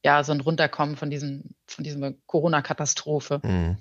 ja 0.04 0.22
so 0.24 0.32
ein 0.32 0.40
Runterkommen 0.40 0.96
von 0.96 1.10
diesem, 1.10 1.54
von 1.66 1.84
dieser 1.84 2.12
Corona-Katastrophe. 2.26 3.40
Mhm. 3.42 3.76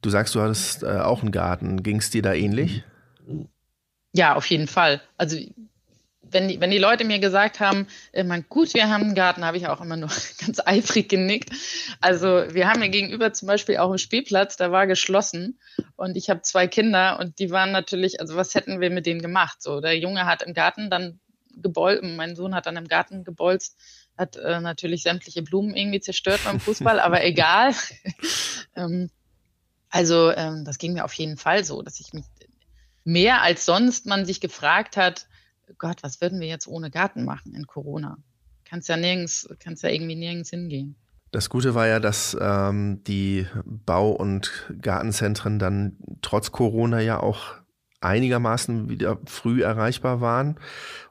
Du 0.00 0.10
sagst, 0.10 0.34
du 0.34 0.40
hattest 0.40 0.82
äh, 0.82 0.98
auch 0.98 1.22
einen 1.22 1.30
Garten. 1.30 1.82
Ging 1.82 1.98
es 1.98 2.10
dir 2.10 2.22
da 2.22 2.34
ähnlich? 2.34 2.82
Ja, 4.12 4.34
auf 4.34 4.46
jeden 4.46 4.66
Fall. 4.66 5.00
Also 5.16 5.38
wenn 6.32 6.48
die, 6.48 6.60
wenn 6.60 6.70
die 6.70 6.78
Leute 6.78 7.04
mir 7.04 7.18
gesagt 7.18 7.60
haben, 7.60 7.86
äh, 8.12 8.24
man, 8.24 8.44
gut, 8.48 8.74
wir 8.74 8.88
haben 8.88 9.04
einen 9.04 9.14
Garten, 9.14 9.44
habe 9.44 9.56
ich 9.56 9.66
auch 9.66 9.80
immer 9.80 9.96
nur 9.96 10.10
ganz 10.38 10.60
eifrig 10.64 11.08
genickt. 11.08 11.50
Also 12.00 12.44
wir 12.50 12.68
haben 12.68 12.80
hier 12.80 12.90
gegenüber 12.90 13.32
zum 13.32 13.48
Beispiel 13.48 13.76
auch 13.78 13.88
einen 13.88 13.98
Spielplatz, 13.98 14.56
der 14.56 14.72
war 14.72 14.86
geschlossen 14.86 15.58
und 15.96 16.16
ich 16.16 16.30
habe 16.30 16.42
zwei 16.42 16.66
Kinder 16.66 17.18
und 17.20 17.38
die 17.38 17.50
waren 17.50 17.72
natürlich, 17.72 18.20
also 18.20 18.36
was 18.36 18.54
hätten 18.54 18.80
wir 18.80 18.90
mit 18.90 19.06
denen 19.06 19.22
gemacht? 19.22 19.62
So, 19.62 19.80
der 19.80 19.98
Junge 19.98 20.26
hat 20.26 20.42
im 20.42 20.54
Garten 20.54 20.90
dann 20.90 21.20
gebolzt, 21.54 22.02
mein 22.02 22.36
Sohn 22.36 22.54
hat 22.54 22.66
dann 22.66 22.76
im 22.76 22.88
Garten 22.88 23.24
gebolzt, 23.24 23.76
hat 24.16 24.36
äh, 24.36 24.60
natürlich 24.60 25.02
sämtliche 25.02 25.42
Blumen 25.42 25.74
irgendwie 25.74 26.00
zerstört 26.00 26.40
beim 26.44 26.60
Fußball, 26.60 27.00
aber 27.00 27.24
egal. 27.24 27.74
ähm, 28.76 29.10
also 29.90 30.30
ähm, 30.30 30.64
das 30.64 30.78
ging 30.78 30.94
mir 30.94 31.04
auf 31.04 31.12
jeden 31.14 31.36
Fall 31.36 31.64
so, 31.64 31.82
dass 31.82 32.00
ich 32.00 32.12
mich 32.14 32.24
mehr 33.04 33.42
als 33.42 33.64
sonst 33.64 34.06
man 34.06 34.24
sich 34.24 34.40
gefragt 34.40 34.96
hat, 34.96 35.26
Gott, 35.78 36.02
was 36.02 36.20
würden 36.20 36.40
wir 36.40 36.48
jetzt 36.48 36.66
ohne 36.66 36.90
Garten 36.90 37.24
machen 37.24 37.54
in 37.54 37.66
Corona? 37.66 38.18
Kannst 38.64 38.88
ja 38.88 38.96
nirgends, 38.96 39.48
kannst 39.58 39.82
ja 39.82 39.90
irgendwie 39.90 40.16
nirgends 40.16 40.50
hingehen. 40.50 40.96
Das 41.30 41.48
Gute 41.48 41.74
war 41.74 41.86
ja, 41.86 41.98
dass 41.98 42.36
ähm, 42.40 43.02
die 43.04 43.46
Bau- 43.64 44.12
und 44.12 44.70
Gartenzentren 44.80 45.58
dann 45.58 45.96
trotz 46.20 46.52
Corona 46.52 47.00
ja 47.00 47.20
auch 47.20 47.54
einigermaßen 48.02 48.88
wieder 48.88 49.18
früh 49.26 49.62
erreichbar 49.62 50.20
waren. 50.20 50.58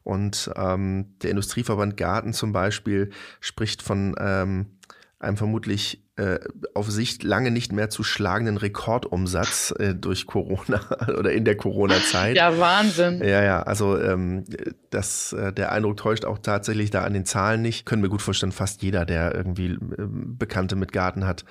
Und 0.04 0.52
ähm, 0.56 1.16
der 1.22 1.32
Industrieverband 1.32 1.98
Garten 1.98 2.34
zum 2.34 2.52
Beispiel 2.52 3.12
spricht 3.40 3.82
von 3.82 4.16
ähm, 4.20 4.78
einem 5.22 5.38
vermutlich 5.38 6.04
äh, 6.16 6.40
auf 6.74 6.90
Sicht 6.90 7.24
lange 7.24 7.52
nicht 7.52 7.72
mehr 7.72 7.90
zu 7.90 8.04
schlagenden 8.04 8.58
Rekordumsatz 8.58 9.74
äh, 9.78 9.94
durch 9.94 10.26
Corona 10.26 10.82
oder 11.18 11.32
in 11.32 11.46
der 11.46 11.56
Corona-Zeit. 11.56 12.36
Ja, 12.38 12.58
Wahnsinn. 12.58 13.20
Ja, 13.24 13.44
ja, 13.44 13.64
also 13.64 14.00
ähm, 14.00 14.44
das, 14.90 15.34
äh, 15.34 15.54
der 15.54 15.72
Eindruck 15.72 15.98
täuscht 15.98 16.26
auch 16.26 16.40
tatsächlich 16.40 16.90
da 16.90 17.04
an 17.04 17.14
den 17.14 17.26
Zahlen 17.26 17.62
nicht. 17.62 17.86
Können 17.86 18.02
wir 18.02 18.10
gut 18.10 18.22
vorstellen, 18.22 18.52
fast 18.52 18.82
jeder, 18.82 19.06
der 19.06 19.36
irgendwie 19.36 19.68
äh, 19.68 19.78
Bekannte 19.98 20.76
mit 20.76 20.92
Garten 20.92 21.26
hat, 21.26 21.46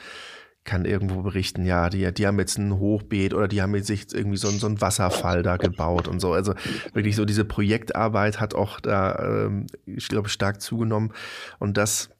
kann 0.65 0.85
irgendwo 0.85 1.23
berichten, 1.23 1.65
ja, 1.65 1.89
die, 1.89 2.13
die 2.13 2.27
haben 2.27 2.39
jetzt 2.39 2.59
ein 2.59 2.79
Hochbeet 2.79 3.33
oder 3.33 3.49
die 3.49 3.63
haben 3.63 3.75
jetzt 3.75 3.87
sich 3.87 4.13
irgendwie 4.13 4.37
so, 4.37 4.49
so 4.51 4.67
einen 4.67 4.81
Wasserfall 4.81 5.43
da 5.43 5.57
gebaut 5.57 6.07
und 6.07 6.21
so. 6.21 6.33
Also 6.33 6.55
wirklich 6.93 7.17
so 7.17 7.25
diese 7.25 7.45
Projektarbeit 7.45 8.41
hat 8.41 8.55
auch 8.55 8.79
da, 8.81 9.47
ähm, 9.47 9.67
ich 9.87 10.09
glaube, 10.09 10.29
stark 10.29 10.61
zugenommen. 10.61 11.13
Und 11.59 11.77
das 11.77 12.11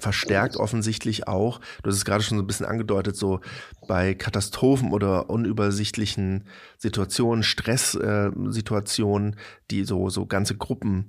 verstärkt 0.00 0.56
offensichtlich 0.56 1.28
auch, 1.28 1.60
du 1.82 1.90
hast 1.90 1.96
es 1.96 2.04
gerade 2.04 2.22
schon 2.22 2.38
so 2.38 2.44
ein 2.44 2.46
bisschen 2.46 2.66
angedeutet, 2.66 3.16
so 3.16 3.40
bei 3.86 4.14
Katastrophen 4.14 4.92
oder 4.92 5.30
unübersichtlichen 5.30 6.44
Situationen, 6.78 7.42
Stresssituationen, 7.42 9.32
äh, 9.32 9.36
die 9.70 9.84
so, 9.84 10.08
so 10.08 10.26
ganze 10.26 10.56
Gruppen 10.56 11.06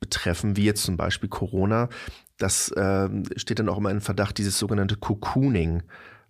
betreffen, 0.00 0.56
wie 0.56 0.64
jetzt 0.64 0.82
zum 0.82 0.96
Beispiel 0.96 1.28
Corona, 1.28 1.88
das 2.38 2.70
äh, 2.72 3.08
steht 3.36 3.60
dann 3.60 3.68
auch 3.68 3.78
immer 3.78 3.90
in 3.90 4.00
Verdacht, 4.00 4.36
dieses 4.38 4.58
sogenannte 4.58 4.96
Cocooning 4.96 5.82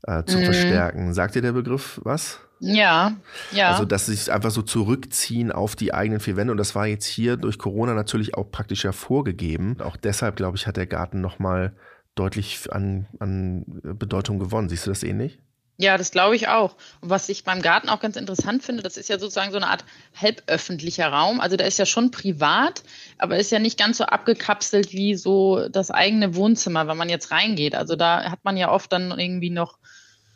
äh, 0.03 0.25
zu 0.25 0.39
mhm. 0.39 0.45
verstärken. 0.45 1.15
Sagt 1.15 1.35
dir 1.35 1.43
der 1.43 1.53
Begriff 1.53 2.01
was? 2.03 2.41
Ja, 2.61 3.17
ja. 3.51 3.73
Also, 3.73 3.85
dass 3.85 4.07
sie 4.07 4.15
sich 4.15 4.31
einfach 4.31 4.53
so 4.53 4.63
zurückziehen 4.63 5.51
auf 5.51 5.75
die 5.75 5.93
eigenen 5.93 6.21
vier 6.21 6.37
Wände. 6.37 6.53
Und 6.53 6.59
das 6.59 6.77
war 6.77 6.87
jetzt 6.87 7.07
hier 7.07 7.37
durch 7.37 7.59
Corona 7.59 7.95
natürlich 7.95 8.35
auch 8.35 8.51
praktisch 8.51 8.85
hervorgegeben. 8.85 9.81
Auch 9.81 9.97
deshalb, 9.97 10.37
glaube 10.37 10.57
ich, 10.57 10.69
hat 10.69 10.77
der 10.77 10.87
Garten 10.87 11.21
nochmal 11.21 11.75
deutlich 12.15 12.73
an, 12.73 13.07
an 13.19 13.65
Bedeutung 13.83 14.39
gewonnen. 14.39 14.69
Siehst 14.69 14.87
du 14.87 14.91
das 14.91 15.03
ähnlich? 15.03 15.41
Ja, 15.79 15.99
das 15.99 16.13
glaube 16.13 16.37
ich 16.37 16.47
auch. 16.47 16.77
Und 17.01 17.11
was 17.11 17.29
ich 17.29 17.43
beim 17.43 17.63
Garten 17.63 17.89
auch 17.89 17.99
ganz 17.99 18.15
interessant 18.17 18.63
finde, 18.63 18.85
das 18.85 18.97
ist 18.97 19.09
ja 19.09 19.19
sozusagen 19.19 19.51
so 19.51 19.57
eine 19.57 19.67
Art 19.67 19.85
halböffentlicher 20.21 21.09
Raum. 21.09 21.41
Also 21.41 21.57
der 21.57 21.67
ist 21.67 21.79
ja 21.79 21.87
schon 21.87 22.13
privat, 22.13 22.85
aber 23.19 23.39
ist 23.39 23.51
ja 23.51 23.59
nicht 23.59 23.79
ganz 23.79 23.99
so 23.99 24.05
abgekapselt 24.05 24.93
wie 24.93 25.17
so 25.17 25.69
das 25.69 25.91
eigene 25.91 26.37
Wohnzimmer, 26.37 26.87
wenn 26.87 26.97
man 26.97 27.09
jetzt 27.09 27.33
reingeht. 27.33 27.75
Also 27.75 27.97
da 27.97 28.31
hat 28.31 28.45
man 28.45 28.57
ja 28.57 28.71
oft 28.71 28.93
dann 28.93 29.19
irgendwie 29.19 29.51
noch 29.51 29.79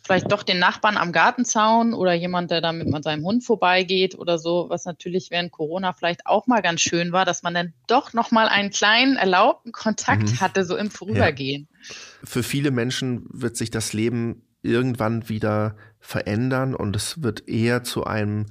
vielleicht 0.06 0.30
doch 0.32 0.42
den 0.42 0.58
Nachbarn 0.58 0.96
am 0.96 1.12
Gartenzaun 1.12 1.92
oder 1.92 2.14
jemand, 2.14 2.50
der 2.50 2.60
da 2.60 2.72
mit 2.72 3.04
seinem 3.04 3.24
Hund 3.24 3.44
vorbeigeht 3.44 4.16
oder 4.16 4.38
so, 4.38 4.66
was 4.68 4.84
natürlich 4.84 5.30
während 5.30 5.52
Corona 5.52 5.92
vielleicht 5.92 6.26
auch 6.26 6.46
mal 6.46 6.62
ganz 6.62 6.80
schön 6.80 7.12
war, 7.12 7.24
dass 7.24 7.42
man 7.42 7.54
dann 7.54 7.74
doch 7.86 8.12
noch 8.12 8.30
mal 8.30 8.48
einen 8.48 8.70
kleinen 8.70 9.16
erlaubten 9.16 9.72
Kontakt 9.72 10.30
mhm. 10.30 10.40
hatte, 10.40 10.64
so 10.64 10.76
im 10.76 10.90
Vorübergehen. 10.90 11.68
Ja. 11.70 11.94
Für 12.24 12.42
viele 12.42 12.70
Menschen 12.70 13.26
wird 13.30 13.56
sich 13.56 13.70
das 13.70 13.92
Leben 13.92 14.42
irgendwann 14.62 15.28
wieder 15.28 15.76
verändern 15.98 16.74
und 16.74 16.96
es 16.96 17.22
wird 17.22 17.48
eher 17.48 17.84
zu 17.84 18.04
einem 18.04 18.46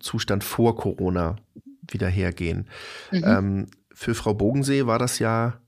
Zustand 0.00 0.44
vor 0.44 0.76
Corona 0.76 1.36
wieder 1.90 2.08
hergehen. 2.08 2.68
Mhm. 3.10 3.24
Ähm, 3.24 3.66
für 3.92 4.14
Frau 4.14 4.34
Bogensee 4.34 4.86
war 4.86 4.98
das 4.98 5.18
ja, 5.18 5.60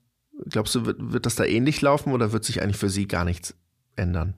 glaubst 0.49 0.75
du, 0.75 0.85
wird, 0.85 0.97
wird 0.99 1.25
das 1.25 1.35
da 1.35 1.45
ähnlich 1.45 1.81
laufen 1.81 2.11
oder 2.11 2.31
wird 2.31 2.43
sich 2.43 2.61
eigentlich 2.61 2.77
für 2.77 2.89
sie 2.89 3.07
gar 3.07 3.25
nichts 3.25 3.55
ändern? 3.95 4.35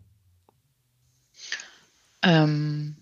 Ähm, 2.24 2.96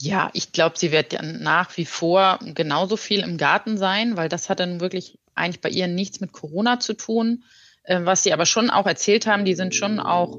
ja, 0.00 0.30
ich 0.32 0.52
glaube, 0.52 0.78
sie 0.78 0.90
wird 0.90 1.12
ja 1.12 1.22
nach 1.22 1.76
wie 1.76 1.84
vor 1.84 2.40
genauso 2.54 2.96
viel 2.96 3.20
im 3.20 3.36
Garten 3.36 3.78
sein, 3.78 4.16
weil 4.16 4.28
das 4.28 4.50
hat 4.50 4.60
dann 4.60 4.80
wirklich 4.80 5.18
eigentlich 5.34 5.60
bei 5.60 5.68
ihr 5.68 5.86
nichts 5.86 6.20
mit 6.20 6.32
Corona 6.32 6.80
zu 6.80 6.94
tun. 6.94 7.44
Äh, 7.84 8.00
was 8.04 8.22
sie 8.22 8.32
aber 8.32 8.46
schon 8.46 8.70
auch 8.70 8.86
erzählt 8.86 9.26
haben, 9.26 9.44
die 9.44 9.54
sind 9.54 9.74
schon 9.74 10.00
auch 10.00 10.38